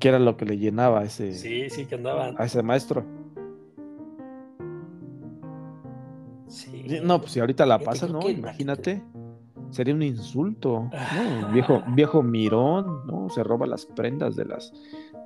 [0.00, 3.04] Que era lo que le llenaba a ese, sí, sí, que a ese maestro.
[7.02, 8.28] No, pues si ahorita la pasa, ¿no?
[8.28, 9.02] Imagínate
[9.70, 10.90] sería un insulto,
[11.42, 11.52] ¿no?
[11.52, 13.28] Viejo, viejo mirón, ¿no?
[13.28, 14.72] Se roba las prendas de las,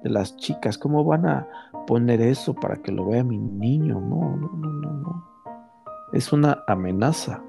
[0.03, 0.79] de las chicas.
[0.79, 1.49] ¿Cómo van a
[1.87, 4.01] poner eso para que lo vea mi niño?
[4.01, 5.29] No, no, no, no, no.
[6.13, 7.43] Es una amenaza.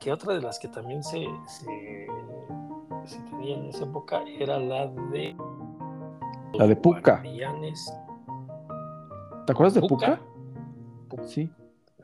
[0.00, 5.36] Que, otra de las que también se, se, tenía en esa época era la de...
[6.54, 7.22] La de Puka.
[9.46, 10.20] ¿Te acuerdas de Puka?
[11.24, 11.50] Sí.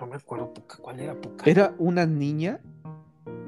[0.00, 1.50] No me acuerdo cuál era Puka.
[1.50, 2.60] Era una niña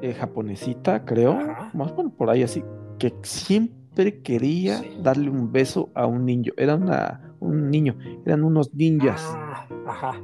[0.02, 1.38] eh, japonesita, creo,
[1.72, 2.64] más bueno, por ahí así,
[2.98, 6.52] que siempre quería darle un beso a un niño.
[6.56, 9.22] Era una, un niño, eran unos ninjas.
[9.34, 10.20] Ah, ajá.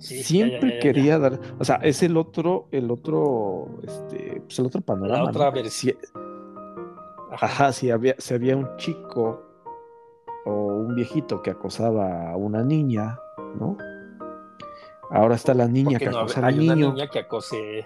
[0.00, 5.24] Siempre quería dar, o sea, es el otro, el otro, este, pues el otro panorama.
[5.24, 5.96] La otra versión.
[7.30, 9.42] Ajá, si había, si había un chico
[10.44, 13.18] o un viejito que acosaba a una niña,
[13.58, 13.76] ¿no?
[15.10, 16.72] Ahora está la niña que acosa a un niño.
[16.72, 17.84] Una niña que acose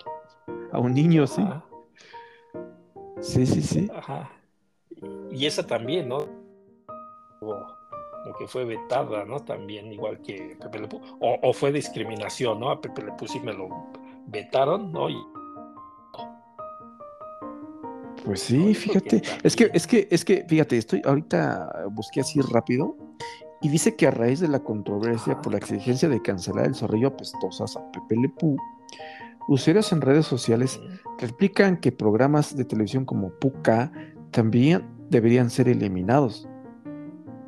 [0.73, 1.45] a un niño, sí.
[3.21, 3.91] Sí, sí, sí.
[3.95, 4.31] Ajá.
[5.31, 6.19] Y esa también, ¿no?
[8.39, 9.41] Que fue vetada, ¿no?
[9.41, 10.89] También, igual que Pepe Le
[11.21, 12.71] o, o, fue discriminación, ¿no?
[12.71, 13.69] A Pepe Le sí me lo
[14.27, 15.11] vetaron, ¿no?
[15.11, 15.17] Y...
[18.25, 19.23] Pues sí, fíjate.
[19.43, 22.97] Es que, es que, es que, fíjate, estoy ahorita busqué así rápido
[23.61, 27.09] y dice que a raíz de la controversia por la exigencia de cancelar el zorrillo
[27.09, 28.33] apestosas a Pepe Le
[29.49, 30.81] usuarios en redes sociales
[31.19, 33.93] replican que programas de televisión como Puka
[34.31, 36.49] también deberían ser eliminados.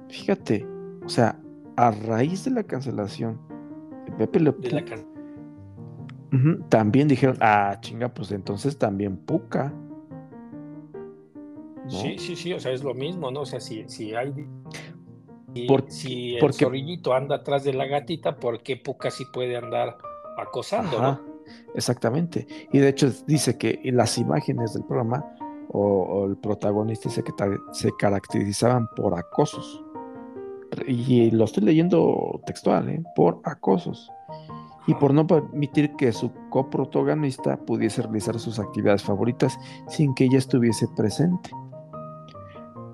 [0.08, 0.66] Fíjate,
[1.04, 1.38] o sea,
[1.76, 3.38] a raíz de la cancelación
[4.06, 4.52] de Pepe Le
[6.68, 9.72] también dijeron, ah, chinga, pues entonces también Puka.
[11.88, 13.42] Sí, sí, sí, o sea, es lo mismo, ¿no?
[13.42, 14.32] O sea, si, si hay
[15.88, 16.64] si el porque...
[16.64, 19.96] zorrillito anda atrás de la gatita, ¿por qué Puka sí puede andar
[20.36, 21.20] acosando?
[21.74, 22.46] Exactamente.
[22.72, 25.24] Y de hecho dice que las imágenes del programa
[25.68, 27.32] o, el protagonista que
[27.72, 29.82] se caracterizaban por acosos.
[30.86, 33.02] Y lo estoy leyendo textual, ¿eh?
[33.14, 34.10] por acosos.
[34.86, 40.38] Y por no permitir que su coprotagonista pudiese realizar sus actividades favoritas sin que ella
[40.38, 41.50] estuviese presente.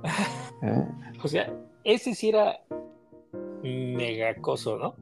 [0.62, 0.86] ¿Eh?
[1.22, 1.52] O sea,
[1.84, 2.60] ese sí era
[3.62, 4.94] megacoso, ¿no?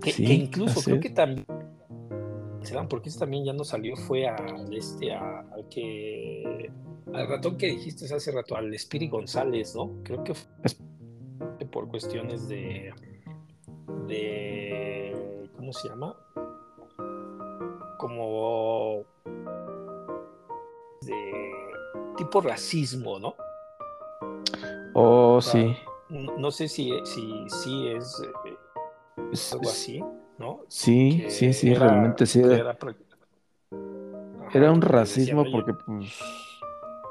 [0.00, 1.46] Que, incluso creo que también
[2.88, 6.70] porque ese también ya no salió, fue al este, al que
[7.12, 9.92] al ratón que dijiste hace rato, al Spiri González, ¿no?
[10.02, 10.50] Creo que fue
[11.74, 12.94] por cuestiones de
[14.06, 16.14] de ¿cómo se llama?
[17.98, 19.02] Como
[21.02, 21.14] de
[22.16, 23.34] tipo racismo, ¿no?
[24.92, 25.76] Oh, sí.
[26.10, 28.56] No, sé si, si, si es eh,
[29.52, 30.00] algo así,
[30.38, 30.60] ¿no?
[30.68, 32.40] Sí, sí, sí, realmente sí.
[32.40, 32.78] Era,
[34.52, 36.14] era, un racismo porque, pues,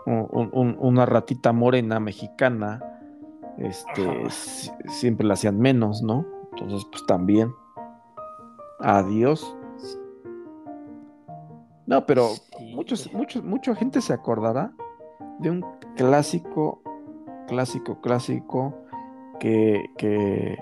[0.06, 2.92] una ratita morena mexicana,
[3.58, 4.30] este,
[4.88, 6.26] siempre la hacían menos, ¿no?
[6.52, 7.54] Entonces, pues también.
[8.80, 9.56] Adiós.
[11.86, 12.30] No, pero
[12.74, 14.74] muchos, muchos, mucha gente se acordará
[15.39, 16.82] de un clásico,
[17.48, 18.74] clásico, clásico
[19.39, 20.58] que, que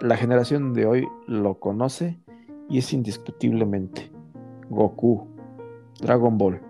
[0.00, 2.20] la generación de hoy lo conoce
[2.68, 4.12] y es indiscutiblemente
[4.70, 5.28] Goku,
[6.00, 6.60] Dragon Ball,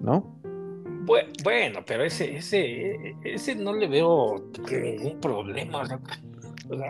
[0.00, 0.39] ¿no?
[1.42, 4.36] Bueno, pero ese, ese, ese no le veo
[4.70, 5.82] ningún problema.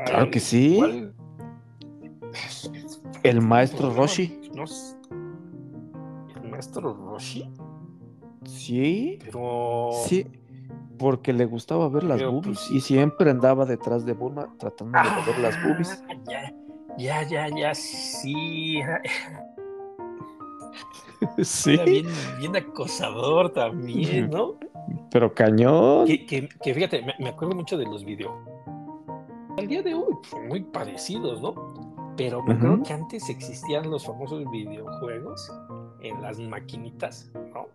[0.06, 0.80] claro que sí.
[3.22, 4.40] El maestro Roshi.
[6.42, 7.50] ¿El maestro Roshi?
[8.44, 9.18] Sí.
[9.24, 9.90] Pero.
[10.06, 10.26] Sí.
[10.98, 15.32] Porque le gustaba ver las boobies pues, y siempre andaba detrás de Bulma tratando de
[15.32, 16.04] ver las ah, boobies.
[16.28, 16.52] Ya,
[16.98, 18.80] ya, ya, ya, sí.
[21.42, 21.76] sí.
[22.38, 24.56] bien, acosador también, ¿no?
[25.10, 26.06] Pero cañón.
[26.06, 28.32] Que, fíjate, me, acuerdo mucho de los videos.
[29.56, 31.54] Al día de hoy, son muy parecidos, ¿no?
[32.16, 35.50] Pero me acuerdo que antes existían los famosos videojuegos
[36.02, 37.68] en las maquinitas, ¿no?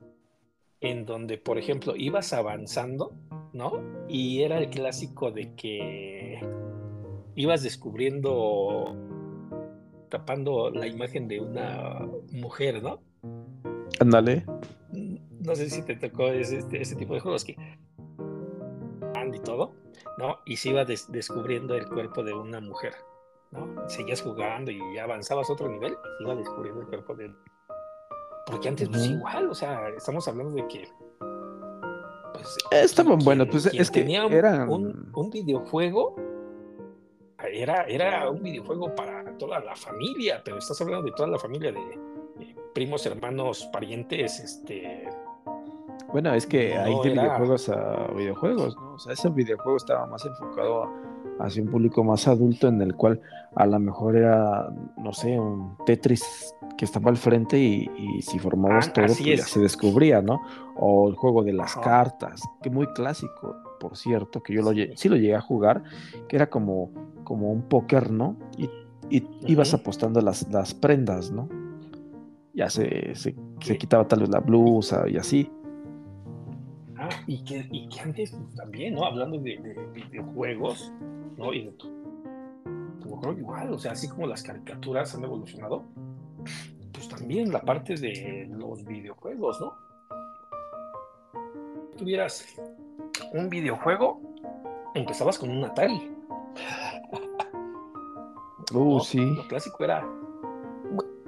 [0.82, 3.14] En donde, por ejemplo, ibas avanzando,
[3.54, 3.82] ¿no?
[4.08, 6.40] Y era el clásico de que
[7.36, 8.96] ibas descubriendo,
[10.10, 13.02] tapando la imagen de una mujer, ¿no?
[14.00, 14.46] Ándale.
[15.40, 17.56] No sé si te tocó ese, ese tipo de juegos que
[19.34, 19.74] y todo,
[20.20, 20.38] ¿no?
[20.46, 22.94] Y se iba descubriendo el cuerpo de una mujer,
[23.52, 23.90] ¿no?
[23.90, 27.32] Seguías jugando y ya avanzabas a otro nivel y se iba descubriendo el cuerpo de
[28.46, 30.88] porque antes, pues igual, o sea, estamos hablando de que.
[32.34, 34.70] Pues, Estaban buenos, pues es que tenía eran...
[34.70, 36.16] un, un, videojuego.
[37.52, 41.72] Era, era un videojuego para toda la familia, pero estás hablando de toda la familia
[41.72, 42.00] de,
[42.76, 45.10] primos, hermanos, parientes, este.
[46.12, 48.94] Bueno, es que hay de videojuegos a videojuegos, ¿no?
[48.94, 50.92] O sea, ese videojuego estaba más enfocado
[51.40, 53.20] hacia un público más adulto en el cual
[53.56, 57.90] a lo mejor era, no sé, un Tetris que estaba al frente y,
[58.22, 60.42] si formabas ah, todo, pues ya se descubría, ¿no?
[60.76, 65.10] O el juego de las cartas, que muy clásico, por cierto, que yo lo, sí
[65.10, 65.84] lo llegué a jugar,
[66.28, 66.92] que era como,
[67.24, 68.36] como un póker, ¿no?
[68.58, 68.70] Y,
[69.48, 71.48] ibas apostando las, las prendas, ¿no?
[72.56, 73.36] Ya se, se,
[73.78, 75.52] quitaba tal vez la blusa y así.
[76.98, 79.06] Ah, y que, y que antes pues, también, ¿no?
[79.06, 79.58] Hablando de,
[79.94, 80.92] videojuegos,
[81.38, 81.54] ¿no?
[81.54, 81.96] Y de todo.
[83.38, 85.84] Igual, o sea, así como las caricaturas han evolucionado,
[86.92, 89.74] pues también la parte de los videojuegos, ¿no?
[91.98, 92.46] Tuvieras
[93.34, 94.22] un videojuego,
[94.96, 96.12] empezabas con un Atari.
[98.74, 99.20] Uh, sí.
[99.20, 100.04] Lo clásico era.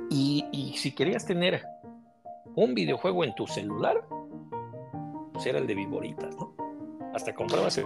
[0.10, 1.64] Y, y, si querías tener
[2.56, 4.08] un videojuego en tu celular,
[5.34, 6.56] pues era el de Viboritas, ¿no?
[7.14, 7.86] Hasta comprabas el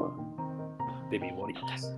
[1.12, 1.96] de Viboritas.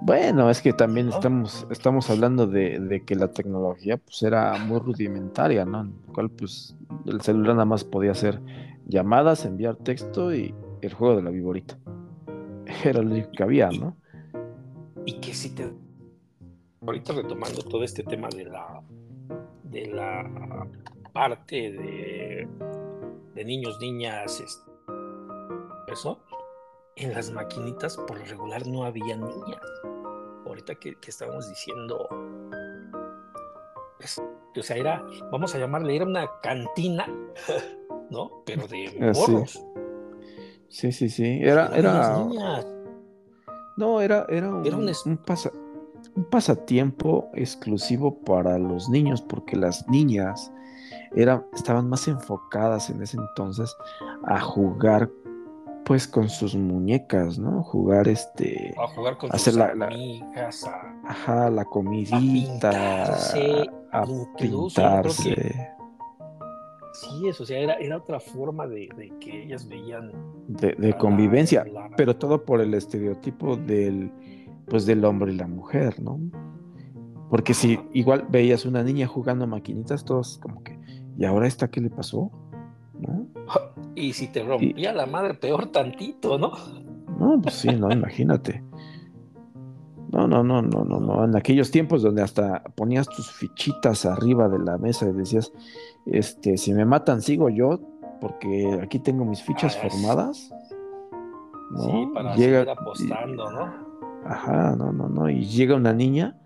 [0.00, 5.64] Bueno, es que también estamos, estamos hablando de, que la tecnología pues era muy rudimentaria,
[5.64, 5.82] ¿no?
[5.82, 8.40] En el cual pues el celular nada más podía hacer
[8.86, 11.76] llamadas, enviar texto y el juego de la viborita.
[12.84, 13.96] Era lo único que había, ¿no?
[15.04, 15.72] Y que si te...
[16.86, 18.82] Ahorita retomando todo este tema de la,
[19.74, 20.24] de la
[21.12, 22.48] parte de,
[23.34, 24.42] de niños, niñas,
[25.88, 26.20] eso,
[26.96, 29.60] en las maquinitas por lo regular no había niñas.
[30.46, 32.06] Ahorita que, estábamos diciendo,
[34.56, 37.06] o sea, era, vamos a llamarle, era una cantina,
[38.10, 38.42] ¿no?
[38.46, 39.60] Pero de ah, morros.
[40.68, 42.24] Sí, sí, sí, Era, era...
[43.76, 45.16] No, era, era un, un, un
[46.30, 50.52] pasatiempo exclusivo para los niños, porque las niñas
[51.14, 53.74] era, estaban más enfocadas en ese entonces
[54.24, 55.10] a jugar
[55.84, 57.62] pues con sus muñecas, ¿no?
[57.62, 58.74] Jugar este.
[58.78, 62.70] A jugar con hacer sus la, amigas, a, ajá, la comidita.
[63.92, 64.04] A
[64.38, 65.60] pintarse.
[66.92, 68.88] sí, eso, o sea, era, era otra forma de,
[69.20, 70.10] que ellas veían.
[70.48, 74.10] De, convivencia, pero todo por el estereotipo del,
[74.68, 76.18] pues del hombre y la mujer, ¿no?
[77.30, 80.78] Porque si igual veías una niña jugando maquinitas, todos como que,
[81.16, 82.30] ¿y ahora esta qué le pasó?
[83.00, 83.26] ¿No?
[83.94, 86.52] Y si te rompía la madre, peor tantito, ¿no?
[87.18, 88.62] No, pues sí, no, imagínate.
[90.12, 91.24] No, no, no, no, no, no.
[91.24, 95.52] En aquellos tiempos donde hasta ponías tus fichitas arriba de la mesa y decías,
[96.06, 97.80] este, si me matan, sigo yo,
[98.20, 100.50] porque aquí tengo mis fichas Ah, formadas.
[101.72, 101.82] ¿no?
[101.82, 103.83] Sí, para Llega- seguir apostando, ¿no?
[104.24, 105.28] Ajá, no, no, no.
[105.28, 106.36] Y llega una niña.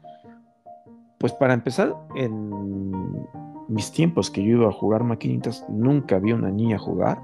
[1.18, 3.26] Pues para empezar, en
[3.68, 7.20] mis tiempos que yo iba a jugar maquinitas, nunca vi una niña jugar.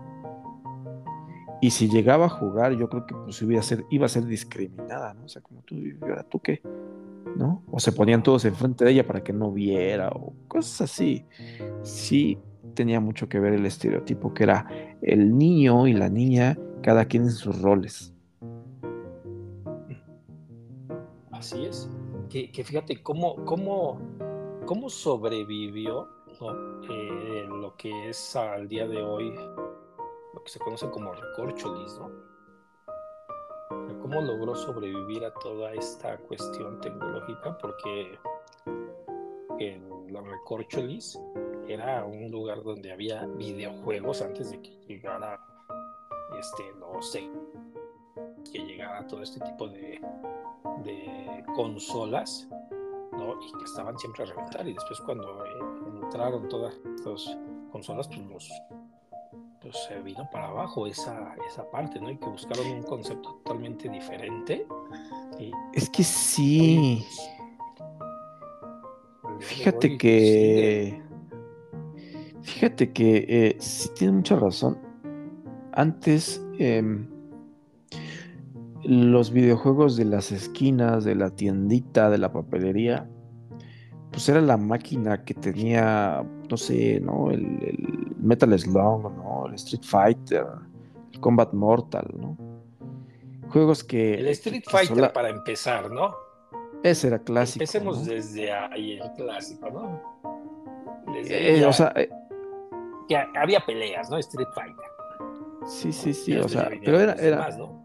[1.60, 4.26] Y si llegaba a jugar, yo creo que pues iba a ser, iba a ser
[4.26, 5.24] discriminada, ¿no?
[5.24, 6.60] O sea, como tú, ¿y ahora tú qué?
[7.36, 7.62] ¿No?
[7.70, 11.24] O se ponían todos enfrente de ella para que no viera, o cosas así.
[11.82, 12.38] Sí
[12.74, 14.66] tenía mucho que ver el estereotipo, que era
[15.00, 18.13] el niño y la niña, cada quien en sus roles.
[21.44, 21.90] Así es.
[22.30, 24.00] Que, fíjate cómo, cómo,
[24.64, 26.08] cómo sobrevivió.
[26.88, 29.30] Eh, lo que es al día de hoy
[30.32, 32.10] lo que se conoce como recorcholis, ¿no?
[34.00, 37.58] ¿Cómo logró sobrevivir a toda esta cuestión tecnológica?
[37.58, 38.18] Porque
[39.58, 41.20] en la recorcholis
[41.68, 45.38] era un lugar donde había videojuegos antes de que llegara
[46.38, 47.30] este, no sé,
[48.50, 50.00] que llegara todo este tipo de,
[50.84, 52.48] de consolas,
[53.12, 53.34] ¿no?
[53.40, 54.66] Y que estaban siempre a reventar.
[54.68, 55.50] Y después cuando eh,
[56.02, 57.38] entraron todas estas
[57.70, 58.50] consolas, pues los
[59.64, 62.10] pues se vino para abajo esa, esa parte, ¿no?
[62.10, 64.66] Y que buscaron un concepto totalmente diferente.
[65.38, 67.02] Y, Es que sí.
[69.22, 71.02] de Fíjate hoy que.
[72.42, 74.78] Fíjate que eh, sí tiene mucha razón.
[75.72, 77.08] Antes, em,
[78.84, 83.08] los videojuegos de las esquinas, de la tiendita, de la papelería,
[84.10, 87.30] pues era la máquina que tenía, no sé, ¿no?
[87.30, 89.46] El, el Metal Slug, ¿no?
[89.48, 90.44] El Street Fighter,
[91.12, 92.36] el Combat Mortal, ¿no?
[93.48, 94.14] Juegos que.
[94.14, 96.14] El Street que Fighter sola- para empezar, ¿no?
[96.82, 97.62] Ese era clásico.
[97.62, 98.12] Empecemos ¿no?
[98.12, 100.00] desde ahí el clásico, ¿no?
[101.12, 102.10] Desde Eh, ya- o sea, eh,
[103.08, 104.18] que había peleas, ¿no?
[104.18, 104.84] Street Fighter.
[105.66, 107.83] sí, sí, sí, o sea, pero era, demás, ¿no?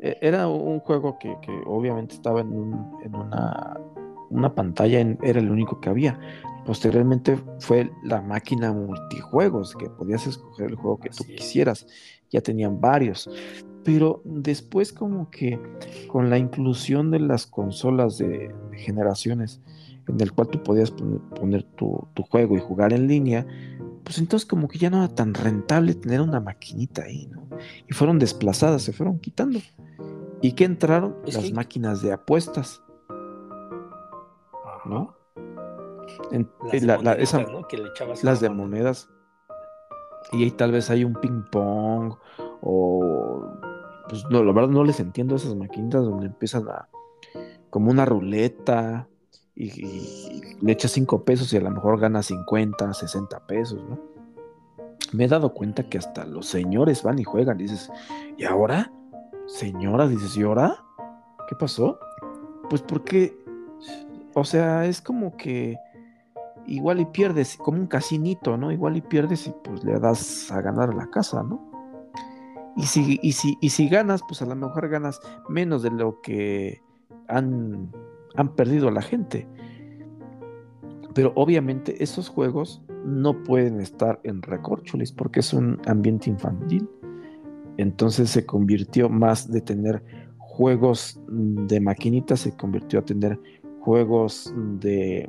[0.00, 3.80] Eh, Era un juego que, que obviamente estaba en, un- en una,
[4.30, 6.18] una pantalla, en- era el único que había.
[6.64, 11.36] Posteriormente fue la máquina multijuegos, que podías escoger el juego que tú es.
[11.40, 11.86] quisieras.
[12.30, 13.30] Ya tenían varios.
[13.84, 15.60] Pero después como que
[16.08, 19.60] con la inclusión de las consolas de, de generaciones,
[20.08, 23.46] en el cual tú podías poner, poner tu, tu juego y jugar en línea,
[24.06, 27.48] pues entonces como que ya no era tan rentable tener una maquinita ahí, ¿no?
[27.88, 29.58] Y fueron desplazadas, se fueron quitando.
[30.40, 31.16] ¿Y qué entraron?
[31.26, 32.82] Es Las que- máquinas de apuestas.
[34.84, 35.16] ¿no?
[36.30, 37.66] En- Las eh, de la- la- moneditas, esa- ¿no?
[37.66, 39.08] Que le echabas las de monedas.
[40.32, 42.14] Y ahí tal vez hay un ping pong
[42.62, 43.44] o...
[44.08, 46.88] Pues no, la verdad no les entiendo esas maquinitas donde empiezan a...
[47.70, 49.08] como una ruleta
[49.56, 53.98] y, le echas 5 pesos y a lo mejor ganas 50, 60 pesos, ¿no?
[55.12, 57.58] Me he dado cuenta que hasta los señores van y juegan.
[57.58, 57.90] Dices,
[58.36, 58.92] ¿y ahora?
[59.46, 60.84] Señora, dices, ¿y ahora?
[61.48, 61.98] ¿Qué pasó?
[62.68, 63.36] Pues porque,
[64.34, 65.78] o sea, es como que
[66.66, 68.72] igual y pierdes, como un casinito, ¿no?
[68.72, 71.70] Igual y pierdes y pues le das a ganar la casa, ¿no?
[72.76, 76.20] Y si, y si, y si ganas, pues a lo mejor ganas menos de lo
[76.20, 76.82] que
[77.28, 77.90] han,
[78.36, 79.46] han perdido la gente.
[81.14, 86.88] Pero obviamente esos juegos no pueden estar en recorcholis porque es un ambiente infantil.
[87.78, 90.02] Entonces se convirtió más de tener
[90.38, 93.38] juegos de maquinitas, se convirtió a tener
[93.80, 95.28] juegos de,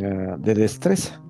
[0.00, 1.20] eh, de destreza.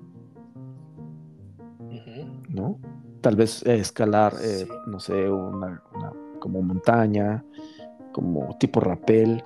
[2.49, 2.79] ¿no?
[3.21, 4.67] Tal vez eh, escalar, eh, Sí.
[4.87, 7.43] no sé, una, una- como montaña,
[8.13, 9.43] como tipo rapel,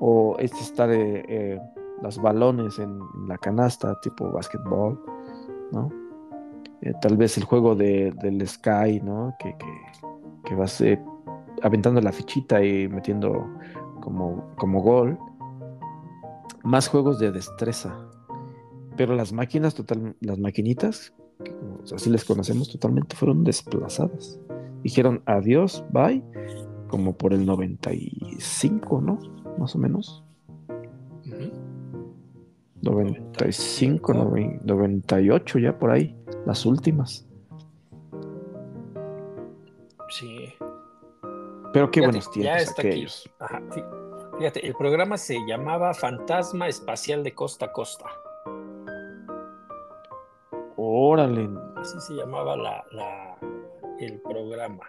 [0.00, 1.60] o estar eh, eh,
[2.02, 2.98] los balones en
[3.28, 5.00] la canasta, tipo básquetbol,
[5.70, 5.88] ¿no?
[6.80, 9.36] Eh, tal vez el juego de, del Sky, ¿no?
[9.38, 9.66] Que, que,
[10.44, 10.82] que vas
[11.62, 13.46] aventando la fichita y metiendo
[14.00, 15.18] como, como gol.
[16.62, 17.94] Más juegos de destreza.
[18.96, 21.14] Pero las máquinas, total, las maquinitas,
[21.94, 24.38] así les conocemos, totalmente fueron desplazadas.
[24.82, 26.22] Dijeron adiós, bye,
[26.90, 29.18] como por el 95, ¿no?
[29.58, 30.24] Más o menos.
[31.26, 31.52] Ujú.
[32.82, 36.16] 95, noven- 98 ya por ahí,
[36.46, 37.26] las últimas.
[40.08, 40.52] Sí.
[41.72, 43.06] Pero qué Fíjate, buenos ya tiempos está aquí.
[43.38, 48.06] Ajá, fí- Fíjate, el programa se llamaba Fantasma Espacial de Costa a Costa.
[50.76, 53.36] Órale, Así se llamaba la, la-
[53.98, 54.80] el programa.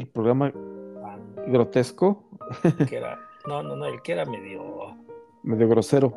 [0.00, 0.52] El programa
[1.46, 2.24] grotesco
[2.88, 4.94] que era, no, no, no, el que era medio,
[5.42, 6.12] Medio grosero.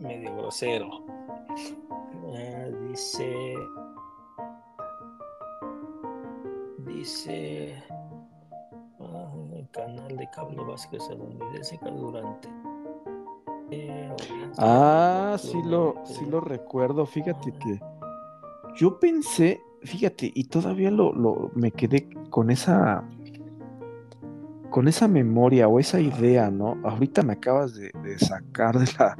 [0.00, 0.88] medio grosero.
[2.34, 3.54] Ah, dice,
[6.78, 7.82] dice,
[9.00, 12.48] ah, el canal de cable básico estadounidense durante.
[13.70, 14.10] eh,
[14.58, 17.04] Ah, sí lo, sí lo recuerdo.
[17.06, 17.80] Fíjate que
[18.76, 23.04] yo pensé, fíjate, y todavía lo, lo me quedé con esa
[24.70, 26.76] con esa memoria o esa idea, ¿no?
[26.84, 29.16] Ahorita me acabas de, de sacar de la,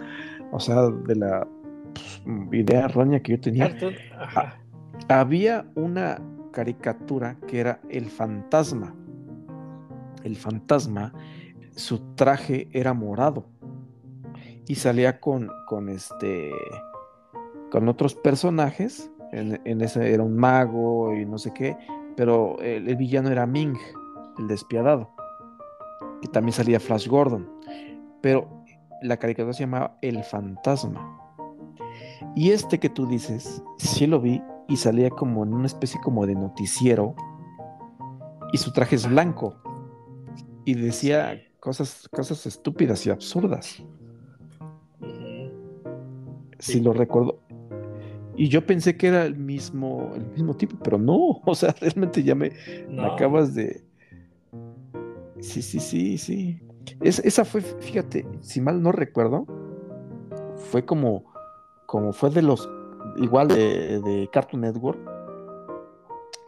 [0.52, 1.48] o sea, de la
[1.94, 3.70] pues, idea errónea que yo tenía.
[3.70, 4.58] Cartoon, ajá.
[5.08, 6.20] Había una
[6.52, 8.94] caricatura que era el fantasma.
[10.24, 11.12] El fantasma,
[11.74, 13.46] su traje era morado
[14.66, 16.50] y salía con, con este,
[17.70, 19.10] con otros personajes.
[19.32, 21.76] En, en ese era un mago y no sé qué,
[22.16, 23.76] pero el, el villano era Ming,
[24.38, 25.10] el despiadado.
[26.22, 27.48] Y también salía Flash Gordon.
[28.22, 28.48] Pero
[29.02, 31.20] la caricatura se llamaba El Fantasma.
[32.34, 36.26] Y este que tú dices, sí lo vi y salía como en una especie como
[36.26, 37.14] de noticiero.
[38.52, 39.54] Y su traje es blanco.
[40.64, 43.82] Y decía cosas, cosas estúpidas y absurdas.
[46.58, 46.80] Si Sí.
[46.80, 47.40] lo recuerdo.
[48.36, 51.40] Y yo pensé que era el mismo, el mismo tipo, pero no.
[51.46, 52.52] O sea, realmente ya me,
[53.02, 53.82] acabas de.
[55.40, 56.60] Sí, sí, sí, sí.
[57.00, 59.46] Es- esa fue, fíjate, si mal no recuerdo,
[60.70, 61.24] fue como,
[61.86, 62.68] como fue de los,
[63.16, 64.98] igual de, de Cartoon Network,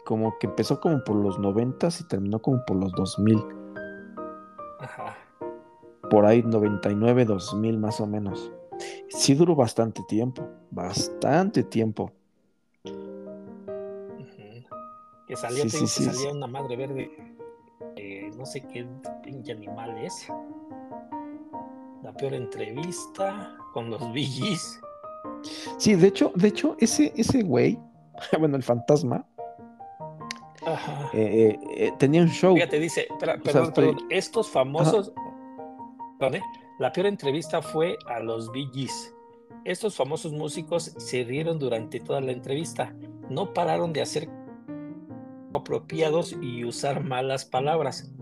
[0.05, 3.37] como que empezó como por los noventas y terminó como por los 2000,
[4.79, 5.15] Ajá.
[6.09, 8.51] por ahí 99, 2000 más o menos.
[9.09, 12.11] Sí duró bastante tiempo, bastante tiempo.
[15.27, 17.11] Que salió, Sí, te digo sí, que sí, salía una madre verde.
[17.95, 18.85] eh, no sé qué
[19.23, 20.27] pinche animal es.
[22.03, 24.79] La peor entrevista con los VGs.
[25.77, 27.77] Sí, de hecho, de hecho, ese, ese güey,
[28.39, 29.25] bueno, el fantasma,
[30.65, 31.09] Ajá.
[31.13, 32.55] eh, eh, eh, tenía un show.
[32.55, 35.13] Fíjate, dice, sea, perdón, estoy- perdón, estos famosos.
[36.17, 36.43] Perdón, ¿eh?
[36.79, 39.13] La peor entrevista fue a los VGs.
[39.65, 42.95] Estos famosos músicos se rieron durante toda la entrevista.
[43.29, 44.29] No pararon de hacer
[45.53, 48.13] apropiados y usar malas palabras.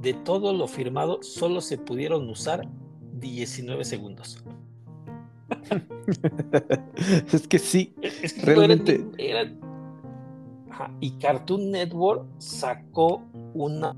[0.00, 2.66] De todo lo firmado, solo se pudieron usar
[3.20, 4.42] 19 segundos.
[7.32, 9.06] es que sí, Es que Realmente-
[10.68, 13.22] Ajá, Y Cartoon Network sacó
[13.54, 13.96] una.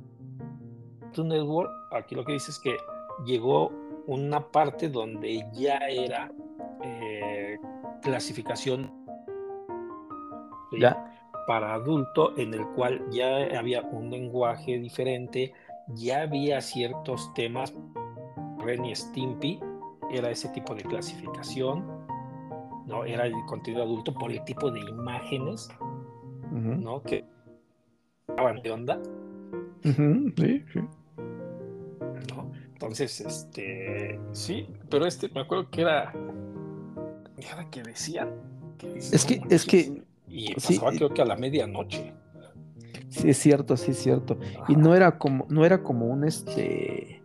[1.01, 2.77] Cartoon Network, aquí lo que dice es que
[3.25, 3.73] llegó
[4.07, 6.31] una parte donde ya era
[6.83, 7.59] eh,
[8.03, 8.91] clasificación
[10.71, 10.81] ¿sí?
[10.81, 11.05] ya.
[11.47, 15.53] para adulto, en el cual ya había un lenguaje diferente,
[15.89, 17.75] ya había ciertos temas.
[18.59, 19.61] Ren y Stimpy
[20.11, 22.03] era ese tipo de clasificación.
[22.87, 23.05] ¿no?
[23.05, 25.69] Era el contenido adulto por el tipo de imágenes,
[26.51, 27.03] ¿no?
[27.03, 27.25] Que
[28.29, 29.01] estaban de onda,
[29.83, 30.81] sí, sí.
[32.35, 32.52] ¿no?
[32.83, 36.13] Entonces, este, sí, pero este, me acuerdo que era,
[37.37, 38.29] era que decían.
[38.77, 41.37] que Es "No que, manches", es que, Y sí, pasaba eh, creo que a la
[41.37, 42.13] medianoche.
[43.09, 44.37] sí es cierto, sí es cierto.
[44.67, 47.23] Y no era como, no era como un este.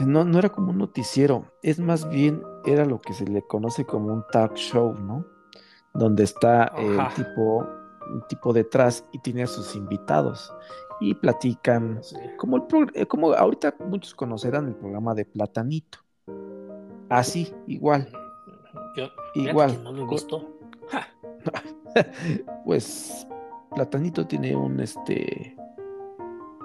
[0.00, 3.84] No, no era como un noticiero, es más bien era lo que se le conoce
[3.84, 5.24] como un talk show, ¿no?
[5.94, 7.64] Donde está el tipo,
[8.12, 10.52] un tipo detrás y tiene a sus invitados
[11.10, 12.16] y platican, Sí.
[12.36, 15.98] como, el pro- eh, como ahorita muchos conocerán el programa de Platanito.
[17.08, 18.08] Así, igual,
[18.96, 19.82] Yo, igual.
[19.82, 20.06] no lo.
[20.88, 21.06] Ja,
[22.64, 23.26] pues
[23.74, 25.56] Platanito tiene un este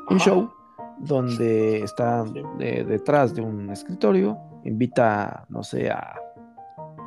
[0.09, 0.25] un Ajá.
[0.25, 0.49] show
[0.99, 2.33] donde está Sí.
[2.59, 6.15] detrás de un escritorio, invita, no sé, a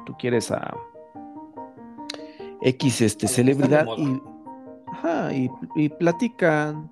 [0.07, 0.75] tú quieres a
[2.63, 4.23] X este celebridad y,
[4.93, 6.91] ajá, y, y platican,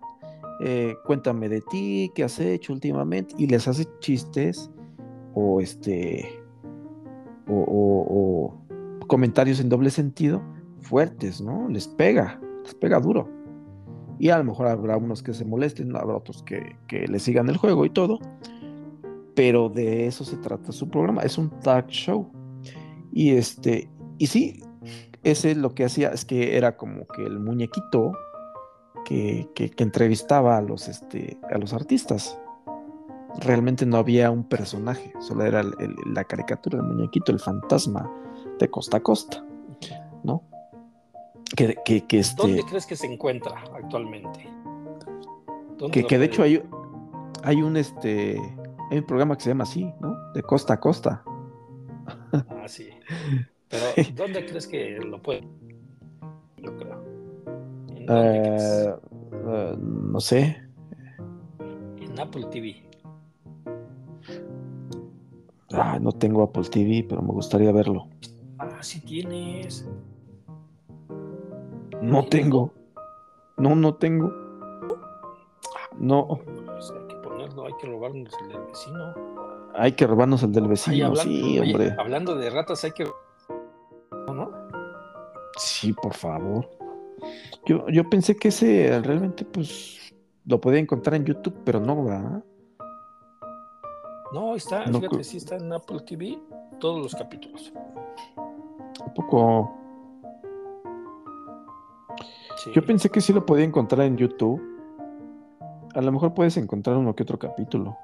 [0.60, 4.70] eh, cuéntame de ti, qué has hecho últimamente y les hace chistes
[5.34, 6.28] o este
[7.48, 8.06] o, o-
[9.00, 10.42] o comentarios en doble sentido
[10.80, 11.68] fuertes, ¿no?
[11.68, 13.28] Les pega, les pega duro.
[14.18, 17.48] Y a lo mejor habrá unos que se molesten, habrá otros que, que le sigan
[17.48, 18.18] el juego y todo.
[19.34, 21.22] Pero de eso se trata su programa.
[21.22, 22.28] Es un talk show.
[23.12, 23.88] Y este,
[24.18, 24.60] y sí,
[25.22, 28.12] ese lo que hacía es que era como que el muñequito
[29.08, 32.38] que, que- que entrevistaba a los, este, a los artistas.
[33.40, 38.10] Realmente no había un personaje, solo era el- el- la caricatura del muñequito, el fantasma
[38.58, 39.42] de costa a costa,
[40.24, 40.42] ¿no?
[41.56, 44.46] Que, que, que este, ¿Dónde crees que se encuentra actualmente?
[45.78, 46.62] ¿Dónde que, que de hecho hay,
[47.42, 48.36] hay un este
[48.90, 50.14] hay un programa que se llama así, ¿no?
[50.34, 51.22] De costa a costa.
[52.32, 52.90] Ah, sí.
[53.68, 53.84] Pero
[54.14, 55.46] ¿dónde crees que lo puede?
[56.58, 57.07] Yo creo.
[58.08, 58.94] Eh,
[59.46, 60.56] eh, no sé.
[62.00, 62.82] En Apple TV.
[65.72, 68.06] Ah, no tengo Apple TV, pero me gustaría verlo.
[68.58, 69.86] Ah, sí tienes.
[72.00, 72.72] No tengo.
[73.58, 74.32] No, no tengo.
[75.98, 76.26] No,
[76.66, 79.14] Pues hay que ponerlo, hay que robarnos el del vecino.
[79.74, 81.06] hay que robarnos el del Ay, vecino.
[81.08, 81.94] hablando, Sí, oye, hombre.
[81.98, 83.04] hablando de ratas, hay que.
[84.28, 84.32] ¿No?
[84.34, 84.50] no?
[85.58, 86.68] Sí, por favor.
[87.66, 90.14] Yo, yo pensé que ese realmente, pues,
[90.46, 92.42] lo podía encontrar en YouTube, pero no, ¿verdad?
[94.32, 96.38] No, está, No fíjate, sí está en Apple TV
[96.78, 97.72] todos los capítulos.
[99.04, 99.74] Un poco.
[102.56, 102.70] Sí.
[102.74, 104.60] Yo pensé que sí lo podía encontrar en YouTube.
[105.94, 107.96] A lo mejor puedes encontrar uno que otro capítulo.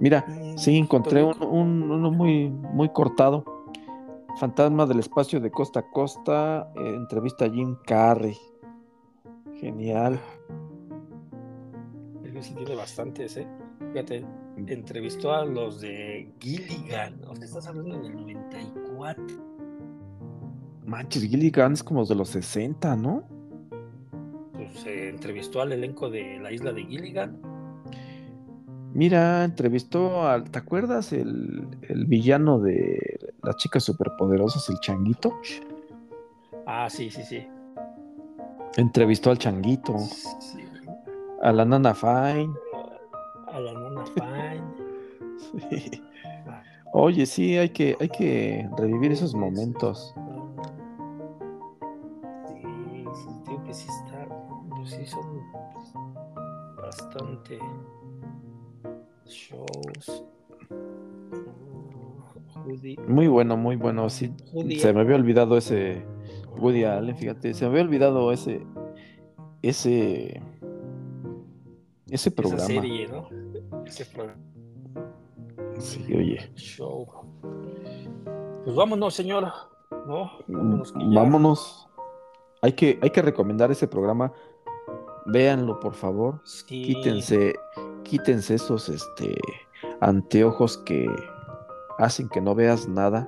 [0.00, 3.44] Mira, Mm, sí, encontré un, un- uno muy, muy cortado.
[4.38, 6.72] Fantasma del espacio de costa a costa.
[6.76, 8.36] eh, entrevista a Jim Carrey.
[9.60, 10.20] Genial.
[12.32, 13.46] Que sí tiene bastantes, ¿eh?
[13.92, 14.24] Fíjate,
[14.66, 17.22] entrevistó a los de Gilligan.
[17.26, 19.24] O sea, estás hablando del 94.
[20.86, 23.22] Manches, Gilligan es como de los 60, ¿no?
[24.54, 27.40] Pues eh, entrevistó al elenco de la isla de Gilligan.
[28.94, 30.44] Mira, entrevistó al.
[30.50, 32.98] ¿Te acuerdas el, el villano de
[33.42, 35.32] las chicas superpoderosas, el changuito?
[36.66, 37.46] Ah, sí, sí, sí.
[38.76, 40.64] Entrevistó al changuito, Sí.
[41.42, 42.52] a la nana Fine.
[43.48, 44.62] A la nana Fine.
[45.70, 46.02] Sí.
[46.94, 50.14] Oye, sí, hay que, hay que revivir esos momentos.
[52.46, 54.26] Sí, que sí está.
[54.76, 55.40] pues sí son
[56.76, 57.58] bastante
[59.52, 60.24] shows.
[62.66, 64.08] Woody, Muy bueno, muy bueno.
[64.08, 66.04] Sí, Woody se me había olvidado ese
[66.56, 68.64] Woody Allen, fíjate, se me había olvidado ese,
[69.62, 70.40] ese,
[72.08, 72.64] ese esa programa.
[72.64, 73.28] serie, ¿no?
[73.84, 74.40] Ese programa.
[75.78, 76.38] Sí, oye.
[76.54, 77.06] show.
[78.64, 79.52] Pues vámonos, señora.
[80.06, 80.30] ¿No?
[80.46, 81.88] Vámonos.
[82.60, 84.32] Hay que, hay que recomendar ese programa.
[85.26, 86.40] Véanlo, por favor.
[86.44, 86.82] Sí.
[86.82, 87.54] Quítense,
[88.12, 89.34] quítense esos este,
[90.00, 91.06] anteojos que
[91.98, 93.26] hacen que no veas nada.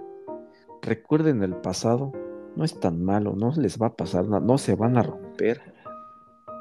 [0.82, 2.12] Recuerden el pasado.
[2.54, 5.74] No es tan malo, no les va a pasar nada, no se van a romper.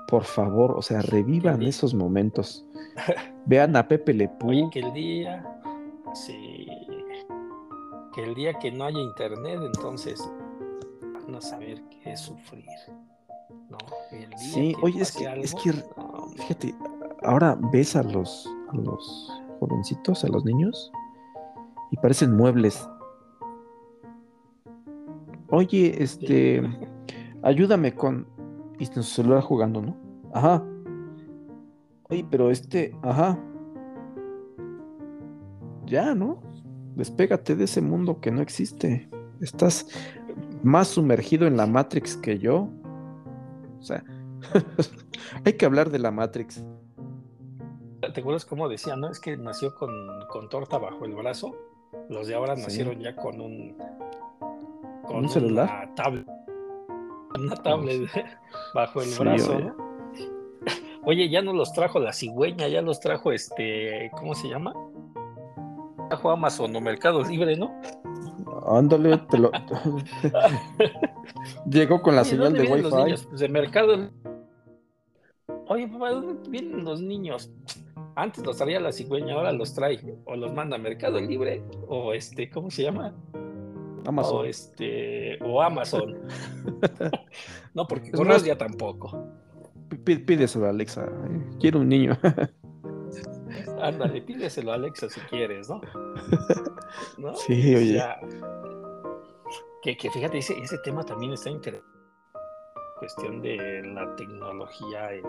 [0.07, 2.65] Por favor, o sea, revivan esos momentos.
[3.45, 4.49] Vean a Pepe Le Pew.
[4.49, 5.45] Oye, que el día.
[6.13, 6.67] Sí.
[8.15, 10.23] Que el día que no haya internet, entonces
[11.25, 12.65] van a saber qué es sufrir.
[13.69, 13.77] ¿No?
[14.11, 16.75] El día Sí, que oye, es que- es algo, que- no, Fíjate,
[17.23, 20.91] ahora ves a los, a los jovencitos, a los niños,
[21.91, 22.87] y parecen muebles.
[25.49, 26.61] Oye, este,
[27.43, 28.27] ayúdame con...
[28.79, 29.95] Y su celular jugando, ¿no?
[30.33, 30.63] Ajá.
[32.09, 33.39] Oye, pero este, ajá.
[35.85, 36.41] Ya, ¿no?
[36.95, 39.07] Despégate de ese mundo que no existe.
[39.41, 39.87] Estás
[40.63, 42.69] más sumergido en la Matrix que yo.
[43.79, 44.03] O sea,
[45.45, 46.63] hay que hablar de la Matrix.
[48.13, 49.09] ¿Te acuerdas cómo decía, no?
[49.09, 49.91] Es que nació con,
[50.29, 51.55] con torta bajo el brazo.
[52.09, 52.61] Los de ahora Sí.
[52.63, 53.77] nacieron ya con un.
[55.03, 55.69] Con ¿Un celular?
[55.85, 56.27] Una tablet.
[57.39, 58.09] Una tablet
[58.73, 59.57] bajo el Sí, brazo,
[61.05, 61.29] oye.
[61.29, 64.11] ya no los trajo la cigüeña, ya los trajo este.
[64.15, 64.73] ¿Cómo se llama?
[66.09, 67.73] Trajo Amazon o Mercado Libre, ¿no?
[68.67, 69.51] Ándale, te lo.
[71.69, 73.03] Llegó con la Oye, señal ¿dónde de los Wi-Fi.
[73.03, 73.25] niños?
[73.27, 74.09] Pues de Mercado.
[75.67, 77.51] Oye, papá, ¿de ¿dónde vienen los niños?
[78.15, 79.99] Antes los traía la cigüeña, ahora los trae.
[80.25, 83.13] O los manda a Mercado Libre, o este, ¿cómo se llama?
[84.05, 84.45] O Amazon.
[84.45, 86.19] este, o Amazon.
[87.73, 89.27] no, porque correos más- ya tampoco.
[90.03, 91.05] Pídeselo a Alexa.
[91.05, 92.17] eh, Quiero un niño.
[93.81, 95.81] Ándale, pídeselo a Alexa si quieres, ¿no?
[97.17, 97.33] ¿No?
[97.35, 97.93] Sí, oye.
[97.97, 98.19] O sea,
[99.81, 101.87] que, que fíjate, ese, ese tema también está interesante.
[102.99, 105.23] Cuestión de la tecnología en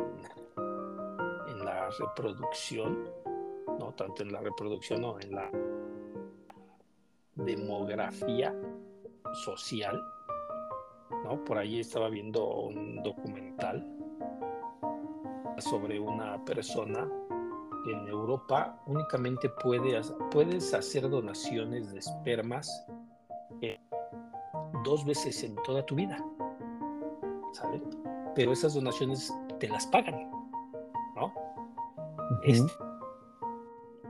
[1.90, 3.10] reproducción,
[3.78, 5.50] no tanto en la reproducción o en la
[7.34, 8.54] demografía
[9.44, 10.00] social.
[11.24, 11.44] ¿no?
[11.44, 13.86] Por ahí estaba viendo un documental
[15.58, 17.08] sobre una persona
[17.84, 22.86] que en Europa únicamente puede, puedes hacer donaciones de espermas
[23.60, 23.78] eh,
[24.84, 26.16] dos veces en toda tu vida.
[27.52, 27.82] ¿Sale?
[28.34, 30.30] Pero esas donaciones te las pagan,
[32.42, 32.72] Este,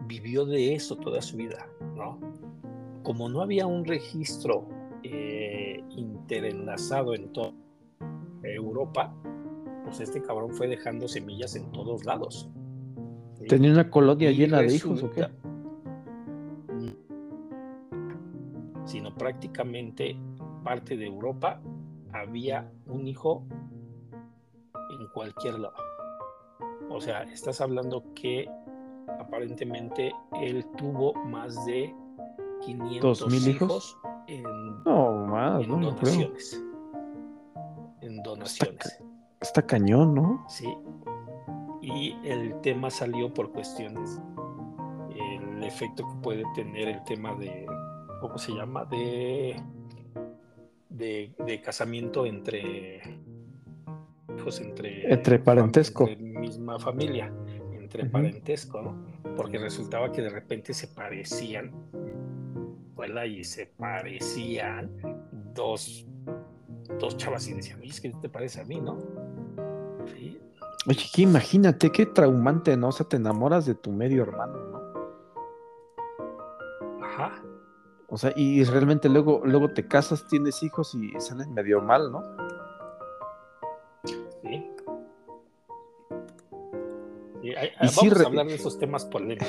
[0.07, 2.19] vivió de eso toda su vida, ¿no?
[3.03, 4.67] Como no había un registro
[5.03, 7.53] eh, interenlazado en toda
[8.43, 9.15] Europa,
[9.85, 12.51] pues este cabrón fue dejando semillas en todos lados.
[13.49, 15.29] ¿Tenía una colonia llena de hijos o qué?
[18.87, 20.17] Sino prácticamente
[20.63, 21.61] parte de Europa
[22.13, 23.45] había un hijo
[24.99, 25.84] en cualquier lado.
[26.95, 28.49] O sea, estás hablando que
[29.19, 31.95] aparentemente él tuvo más de
[32.63, 33.97] 500 mil hijos?
[34.27, 36.63] en, donaciones.
[38.01, 39.03] En donaciones.
[39.41, 40.45] Está, cañón, ¿no?
[40.49, 40.73] Sí.
[41.83, 44.21] Y el tema salió por cuestiones.
[45.11, 47.67] El efecto que puede tener el tema de,
[48.21, 48.85] ¿cómo se llama?
[48.87, 49.63] De,
[50.89, 53.03] de, casamiento entre
[54.45, 56.07] hijos, entre, entre parentesco.
[56.19, 57.33] misma familia
[57.73, 58.97] entre parentesco, ¿no?
[59.37, 61.73] Porque resultaba que de repente se parecían,
[62.97, 63.25] ¿verdad?
[63.25, 64.91] Y se parecían
[65.55, 66.07] dos,
[66.99, 68.99] dos chavas y decían, es que te parece a mí, ¿no?
[70.07, 70.41] ¿Sí?
[70.87, 72.89] Oye, que imagínate qué traumante, ¿no?
[72.89, 74.85] O sea, te enamoras de tu medio hermano, ¿no?
[77.05, 77.43] Ajá.
[78.09, 82.23] O sea, y realmente luego, luego te casas, tienes hijos y salen medio mal, ¿no?
[87.81, 89.49] Vamos a hablar de esos temas polémicos.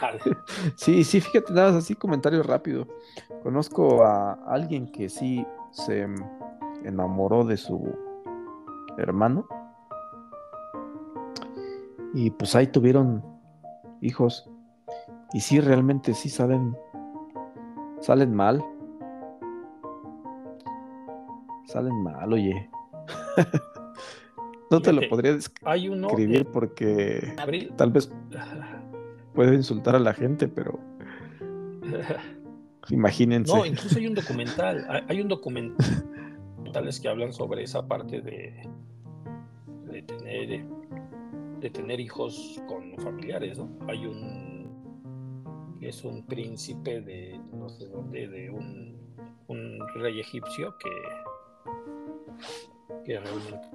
[0.76, 2.86] sí, sí, fíjate, nada así comentario rápido.
[3.42, 6.06] Conozco a alguien que sí se
[6.84, 7.94] enamoró de su
[8.98, 9.46] hermano.
[12.14, 13.24] Y pues ahí tuvieron
[14.00, 14.48] hijos.
[15.32, 16.76] Y sí, realmente sí salen,
[18.00, 18.64] salen mal.
[21.66, 22.68] Salen mal, oye.
[24.70, 27.34] No te lo podría describir porque
[27.76, 28.10] tal vez
[29.34, 30.78] puede insultar a la gente, pero
[32.90, 33.52] imagínense.
[33.52, 38.68] No, incluso hay un documental, hay un documental que hablan sobre esa parte de,
[39.90, 40.64] de tener
[41.60, 43.68] de tener hijos con familiares, ¿no?
[43.88, 44.60] Hay un
[45.80, 48.96] es un príncipe de no sé dónde, de un,
[49.48, 50.90] un rey egipcio que
[53.04, 53.68] que realmente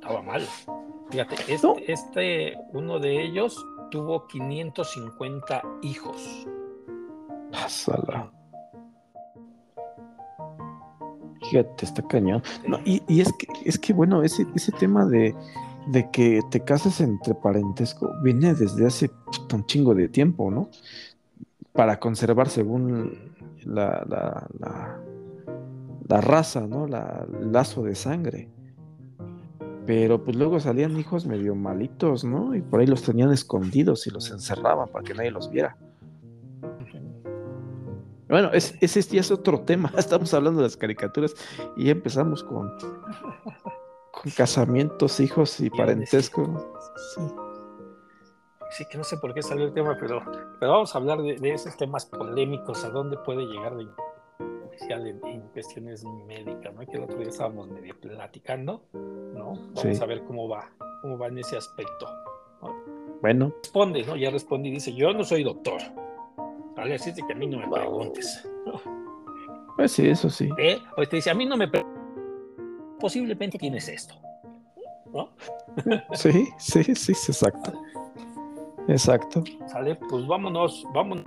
[0.00, 0.42] estaba mal.
[1.10, 6.46] Fíjate, este, este, uno de ellos tuvo 550 hijos.
[7.52, 8.32] Pásala.
[11.50, 12.42] Fíjate, está cañón.
[12.84, 15.34] y, es que, es que bueno, ese, ese tema de,
[15.88, 19.10] de que te cases entre parentesco viene desde hace
[19.52, 20.70] un chingo de tiempo, ¿no?
[21.72, 23.18] Para conservar según
[23.64, 25.00] la, la, la,
[26.08, 26.86] la raza, ¿no?
[26.86, 28.48] La, el lazo de sangre.
[29.86, 32.54] Pero pues luego salían hijos medio malitos, ¿no?
[32.54, 35.76] Y por ahí los tenían escondidos y los encerraban para que nadie los viera.
[38.28, 39.92] Bueno, ese, ese ya es otro tema.
[39.98, 41.34] Estamos hablando de las caricaturas
[41.76, 46.70] y ya empezamos con, con casamientos, hijos y parentesco.
[47.14, 47.20] Sí.
[48.70, 48.84] sí.
[48.88, 50.22] que no sé por qué salió el tema, pero,
[50.60, 53.88] pero vamos a hablar de, de esos temas polémicos, a dónde puede llegar de
[54.88, 56.86] en, cuestiones médicas, ¿no?
[56.86, 58.82] Que el otro día estábamos medio platicando,
[59.34, 59.58] ¿no?
[59.74, 60.70] Vamos a ver cómo va,
[61.02, 62.06] cómo va en ese aspecto.
[63.20, 63.52] Bueno.
[63.62, 64.16] Responde, ¿no?
[64.16, 65.80] Ya respondí, dice, yo no soy doctor.
[66.76, 68.48] Vale, así que a mí no me preguntes.
[69.76, 70.48] Pues sí, eso sí.
[70.58, 70.78] ¿Eh?
[70.96, 72.00] O te dice, a mí no me preguntes.
[72.98, 74.14] Posiblemente tienes esto.
[75.12, 75.30] ¿No?
[76.12, 77.72] sí, sí, sí, exacto.
[78.88, 79.42] Exacto.
[79.66, 81.24] Sale, pues vámonos, vámonos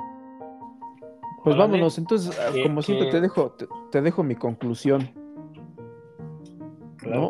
[1.44, 3.54] pues vámonos, entonces, ah, como siempre te dejo,
[3.92, 5.10] te, dejo mi conclusión.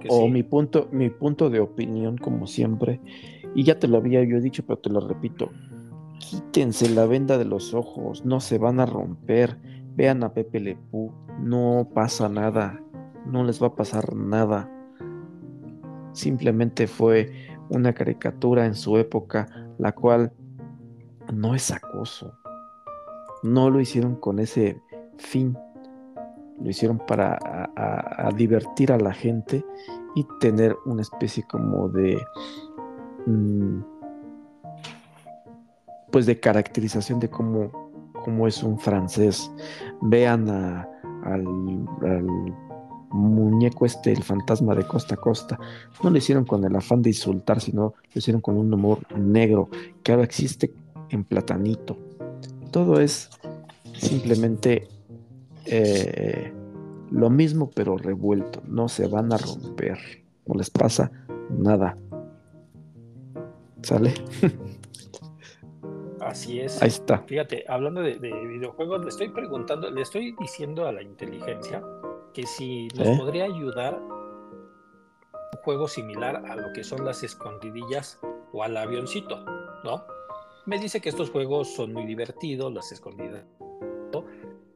[0.10, 3.00] O mi punto, mi punto de opinión, como siempre.
[3.56, 5.52] Y ya te lo había yo dicho, pero te lo repito.
[6.20, 9.58] Quítense la venda de los ojos, no se van a romper.
[9.96, 12.82] Vean a Pepe Lepú, no pasa nada,
[13.28, 14.70] no les va a pasar nada.
[16.14, 17.32] Simplemente fue
[17.70, 19.48] una caricatura en su época,
[19.78, 20.34] la cual
[21.32, 22.34] no es acoso
[23.44, 24.82] no lo hicieron con ese
[25.18, 25.56] fin,
[26.62, 27.40] lo hicieron para
[28.36, 29.64] divertir a la gente
[30.16, 32.22] y tener una especie como de
[33.26, 33.80] mm,
[36.12, 37.92] pues de caracterización de cómo,
[38.24, 39.52] cómo, es un francés.
[40.02, 41.44] Vean al,
[43.10, 45.60] muñeco este, el fantasma de costa a costa.
[46.04, 49.70] No lo hicieron con el afán de insultar, sino lo hicieron con un humor negro
[50.04, 50.74] que ahora existe
[51.10, 51.98] en platanito
[52.74, 53.30] todo es
[53.94, 54.90] simplemente
[55.66, 56.54] eh,
[57.12, 58.62] lo mismo pero revuelto.
[58.68, 59.98] No se van a romper.
[60.46, 61.12] No les pasa
[61.50, 61.98] nada.
[63.82, 64.14] ¿Sale?
[66.22, 66.82] Así es.
[66.82, 67.20] Ahí está.
[67.20, 71.84] Fíjate, hablando de, de videojuegos, le estoy preguntando, le estoy diciendo a la inteligencia
[72.34, 73.16] que si nos ¿Eh?
[73.18, 78.20] podría ayudar un juego similar a lo que son las escondidillas
[78.52, 79.44] o al avioncito,
[79.84, 80.06] ¿no?
[80.66, 83.46] Me dice que estos juegos son muy divertidos, las escondidas.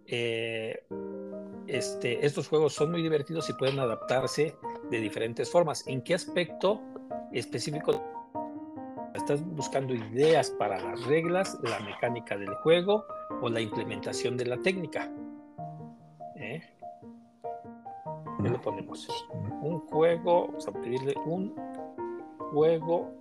[0.08, 0.84] Eh,
[1.68, 4.56] este, estos juegos son muy divertidos y pueden adaptarse
[4.90, 5.86] de diferentes formas.
[5.88, 6.82] ¿En qué aspecto
[7.34, 8.02] específico
[9.14, 13.06] estás buscando ideas para las reglas, la mecánica del juego
[13.42, 15.12] o la implementación de la técnica?
[16.38, 16.62] ¿Eh?
[18.42, 19.08] ¿Qué le ponemos?
[19.62, 21.54] Un juego, vamos a pedirle un
[22.52, 23.12] juego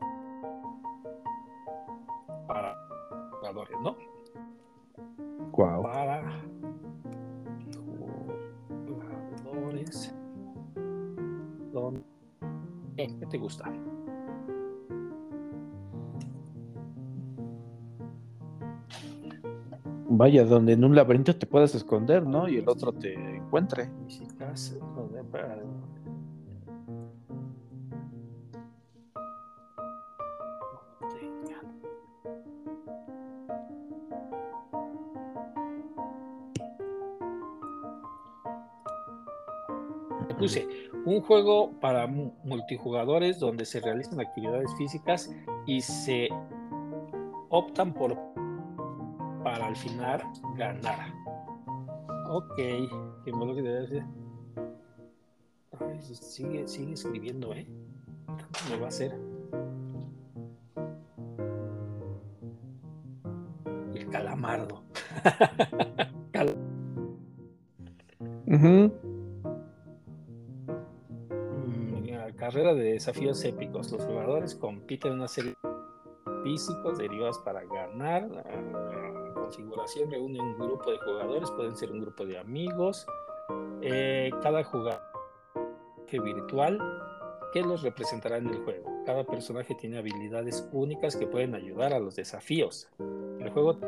[20.27, 22.49] Vaya, donde en un laberinto te puedas esconder, ¿no?
[22.49, 23.89] Y el otro te encuentre.
[40.41, 40.67] Puse
[41.05, 45.33] un juego para mu- multijugadores donde se realizan actividades físicas
[45.67, 46.29] y se
[47.49, 48.19] optan por
[49.57, 50.23] para al final
[50.55, 51.15] ganar.
[52.29, 54.05] Ok, qué malo que debe ser.
[55.81, 57.67] Ay, sigue, sigue escribiendo, ¿eh?
[58.27, 59.19] Tanto me va a hacer.
[63.95, 64.83] El calamardo.
[66.33, 66.57] Cal-.
[68.47, 68.89] Mm,
[72.05, 73.91] la carrera de desafíos épicos.
[73.91, 78.29] Los jugadores compiten en una serie de físicos derivados para ganar.
[79.47, 83.07] Configuración reúne un grupo de jugadores, pueden ser un grupo de amigos.
[83.81, 85.01] Eh, cada jugador
[86.11, 86.81] virtual
[87.53, 89.05] que los representará en el juego.
[89.07, 92.89] Cada personaje tiene habilidades únicas que pueden ayudar a los desafíos.
[93.39, 93.79] El juego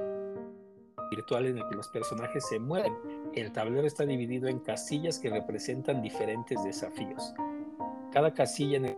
[1.10, 2.94] virtual en el que los personajes se mueven.
[3.34, 7.34] El tablero está dividido en casillas que representan diferentes desafíos.
[8.12, 8.96] Cada casilla en el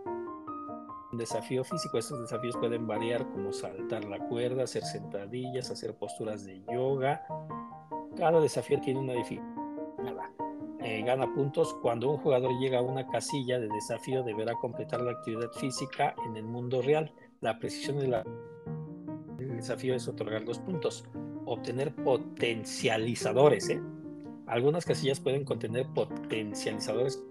[1.11, 1.97] un desafío físico.
[1.97, 7.25] Estos desafíos pueden variar como saltar la cuerda, hacer sentadillas, hacer posturas de yoga.
[8.17, 9.51] Cada desafío tiene una dificultad.
[10.83, 11.73] Eh, gana puntos.
[11.75, 16.35] Cuando un jugador llega a una casilla de desafío deberá completar la actividad física en
[16.37, 17.13] el mundo real.
[17.41, 18.23] La precisión de la
[19.39, 21.05] el desafío es otorgar dos puntos.
[21.45, 23.69] Obtener potencializadores.
[23.69, 23.81] ¿eh?
[24.47, 27.23] Algunas casillas pueden contener potencializadores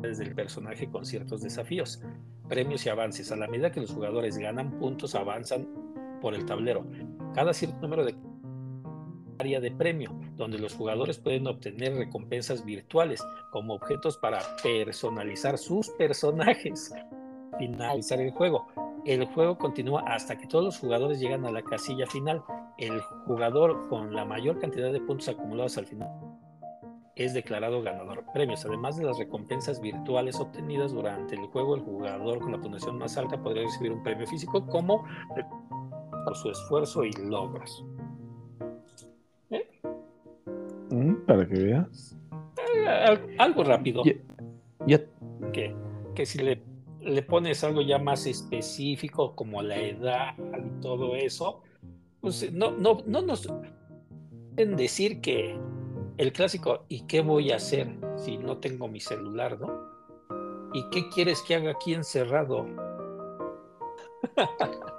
[0.00, 2.02] desde el personaje con ciertos desafíos.
[2.50, 3.30] Premios y avances.
[3.30, 5.68] A la medida que los jugadores ganan puntos, avanzan
[6.20, 6.84] por el tablero.
[7.32, 8.16] Cada cierto número de
[9.38, 15.90] área de premio, donde los jugadores pueden obtener recompensas virtuales como objetos para personalizar sus
[15.90, 16.92] personajes.
[17.58, 18.66] Finalizar el juego.
[19.06, 22.42] El juego continúa hasta que todos los jugadores llegan a la casilla final.
[22.78, 26.29] El jugador con la mayor cantidad de puntos acumulados al final
[27.24, 28.24] es declarado ganador.
[28.32, 28.64] Premios.
[28.64, 33.16] Además de las recompensas virtuales obtenidas durante el juego, el jugador con la puntuación más
[33.18, 35.04] alta podría recibir un premio físico como
[36.24, 37.84] por su esfuerzo y logros.
[40.90, 42.16] Mm, Para que veas.
[42.86, 44.02] Al- Algo rápido.
[44.04, 44.12] Ya,
[44.86, 45.00] ya-
[45.52, 45.74] que,
[46.14, 46.62] que si le,
[47.00, 51.62] le pones algo ya más específico como la edad y todo eso,
[52.20, 53.46] pues no, no, no nos
[54.54, 55.58] pueden decir que
[56.20, 59.88] el clásico, ¿y qué voy a hacer si no tengo mi celular, no?
[60.74, 62.66] ¿Y qué quieres que haga aquí encerrado?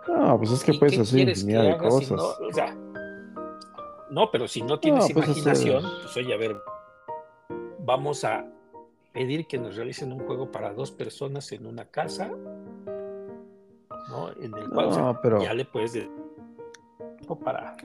[0.07, 2.11] No, pues es que ¿Y puedes hacer infinidad de si cosas.
[2.11, 2.47] no?
[2.47, 2.76] O sea,
[4.09, 6.57] no, pero si no tienes No, pues hacer- imaginación, pues oye, a ver,
[7.80, 8.45] vamos a
[9.13, 12.30] pedir que nos realicen un juego para dos personas en una casa,
[14.09, 14.32] ¿no?
[14.41, 16.07] En el cual, o sea, No, pero, ya le puedes
[17.45, 17.78] para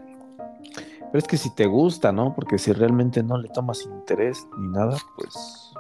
[1.17, 2.35] pero es que si te gusta, ¿no?
[2.35, 5.73] Porque si realmente no le tomas interés ni nada, pues.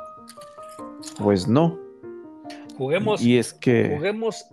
[1.19, 1.79] Pues no.
[2.79, 3.97] juguemos, Y es que.
[3.97, 4.47] juguemos,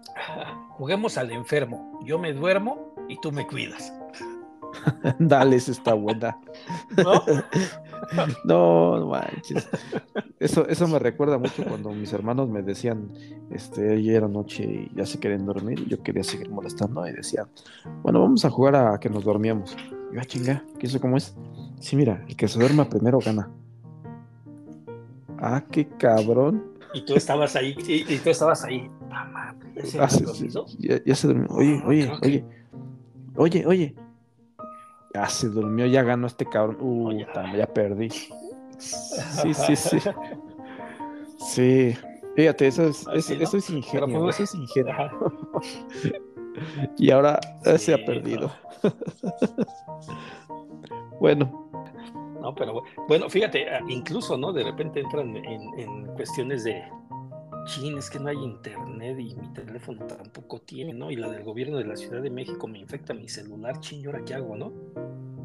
[0.70, 2.00] juguemos al enfermo.
[2.04, 3.92] Yo me duermo y tú me cuidas,
[5.20, 6.36] Dale, esa está buena.
[6.96, 7.22] ¿no?
[8.42, 9.68] No, manches.
[10.40, 13.12] Eso, eso me recuerda mucho cuando mis hermanos me decían,
[13.50, 17.12] este, ayer era noche y ya se querían dormir, y yo quería seguir molestando y
[17.12, 17.46] decían,
[18.02, 19.76] bueno, vamos a jugar a que nos dormíamos.
[20.10, 21.34] Y yo, ah, chinga, ¿qué eso cómo es?
[21.80, 23.50] Sí, mira, el que se duerma primero gana.
[25.38, 26.64] Ah, qué cabrón.
[26.92, 28.90] Y tú estabas ahí, y, y tú estabas ahí.
[29.10, 30.66] Ah, ¿ya se Ah, sí, sí, dormido?
[30.78, 31.48] ya, ya se durmió.
[31.50, 32.44] Oye, Ah, oye, oye.
[33.36, 33.94] Oye, oye.
[35.14, 36.76] Ya se durmió, ya ganó este cabrón.
[36.80, 37.12] Uh,
[37.56, 37.66] ya.
[37.72, 38.10] perdí.
[38.78, 39.98] Sí, sí, sí.
[41.38, 41.96] Sí.
[42.36, 44.28] Fíjate, eso es, eso es ingenio.
[44.28, 44.94] Eso es ingenio.
[46.98, 47.38] y ahora
[47.78, 48.50] se ha perdido.
[51.20, 51.68] bueno.
[52.40, 54.50] No, pero bueno, fíjate, incluso, ¿no?
[54.50, 56.82] De repente entran en cuestiones de,
[57.64, 61.10] chin, es que no hay internet y mi teléfono tampoco tiene, ¿no?
[61.10, 64.06] Y la del gobierno de la Ciudad de México me infecta mi celular, chin, ¿y
[64.06, 64.72] ahora qué hago, no?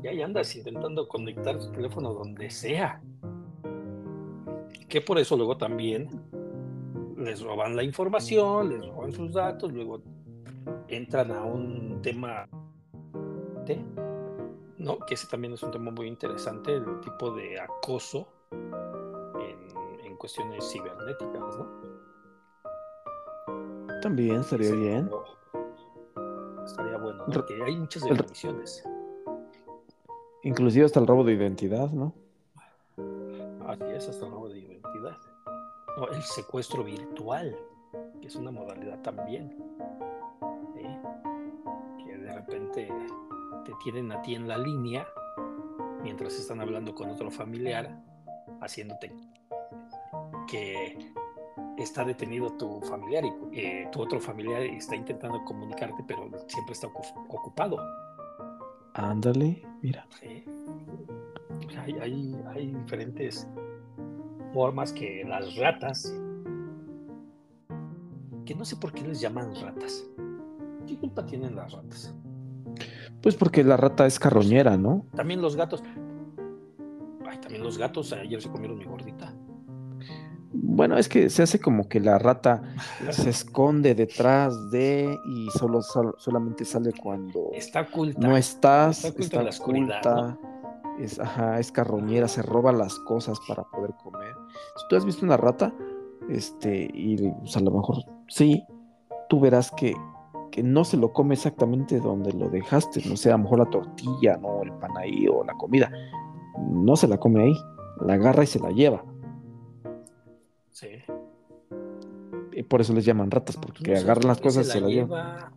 [0.04, 3.02] Y ahí andas intentando conectar tu teléfono donde sea.
[4.88, 6.10] Que por eso luego también
[7.18, 10.02] les roban la información, les roban sus datos, luego
[10.88, 12.48] entran a un tema
[14.78, 15.00] ¿no?
[15.00, 20.70] Que ese también es un tema muy interesante, el tipo de acoso en, en cuestiones
[20.72, 21.96] cibernéticas, ¿no?
[24.02, 25.10] También estaría bien.
[26.64, 28.84] Estaría bueno, porque hay muchas definiciones.
[30.44, 32.14] Inclusive hasta el robo de identidad, ¿no?
[33.68, 35.18] Así es, hasta el robo de identidad.
[35.98, 37.58] No, el secuestro virtual,
[38.22, 39.58] que es una modalidad también.
[42.04, 42.88] Que de repente
[43.66, 45.08] te tienen a ti en la línea
[46.04, 48.00] mientras están hablando con otro familiar,
[48.62, 49.12] haciéndote
[50.48, 51.14] que
[51.78, 56.88] está detenido tu familiar y eh, tu otro familiar está intentando comunicarte, pero siempre está
[56.88, 57.78] ocupado.
[58.94, 60.08] Ándale, mira.
[61.80, 63.48] Hay, hay, diferentes
[64.54, 66.16] formas que las ratas,
[68.46, 70.08] que no sé por qué les llaman ratas.
[70.88, 72.14] ¿Qué culpa tienen las ratas?
[73.22, 75.06] Pues porque la rata es carroñera, ¿no?
[75.16, 75.84] También los gatos.
[77.28, 79.34] Ay, también los gatos ayer se comieron mi gordita.
[80.52, 82.62] Bueno, es que se hace como que la rata
[83.12, 88.28] se esconde detrás de y solo, solamente sale cuando está oculta.
[88.28, 90.38] no estás, está oculta,
[91.00, 94.34] es, ajá, es carroñera, se roba las cosas para poder comer.
[94.78, 95.74] Si tú has visto una rata,
[96.30, 98.64] este, y pues, a lo mejor sí,
[99.30, 99.94] tú verás que,
[100.56, 103.66] que no se lo come exactamente donde lo dejaste, no sé, a lo mejor la
[103.66, 105.92] tortilla, no, el pan ahí o la comida,
[106.72, 107.54] no se la come ahí,
[108.00, 109.04] la agarra y se la lleva
[110.72, 110.88] Sí.
[112.54, 115.52] Y por eso les llaman ratas, porque agarran las cosas y se, la, llevan.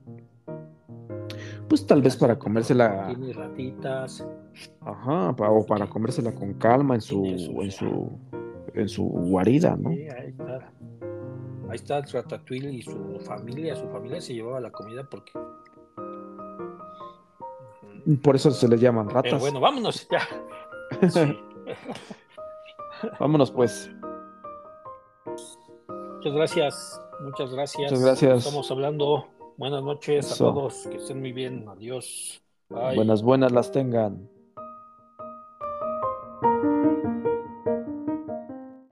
[1.69, 3.07] Pues tal vez para comérsela.
[3.07, 4.27] Tiene ratitas.
[4.81, 8.11] Ajá, o para comérsela con calma en su, en su,
[8.75, 9.91] en su guarida, ¿no?
[9.91, 10.73] Sí, ahí está.
[11.69, 13.77] Ahí está Ratatouille y su familia.
[13.77, 15.33] Su familia se llevaba la comida porque.
[18.23, 19.25] Por eso se les llaman ratas.
[19.25, 20.27] Pero bueno, vámonos ya.
[23.21, 23.91] vámonos pues.
[26.17, 27.93] Muchas gracias, muchas gracias.
[27.93, 28.39] Muchas gracias.
[28.39, 29.27] Estamos hablando.
[29.59, 31.67] Buenas noches a todos, que estén muy bien.
[31.69, 32.41] Adiós.
[32.69, 34.29] Buenas, buenas las tengan.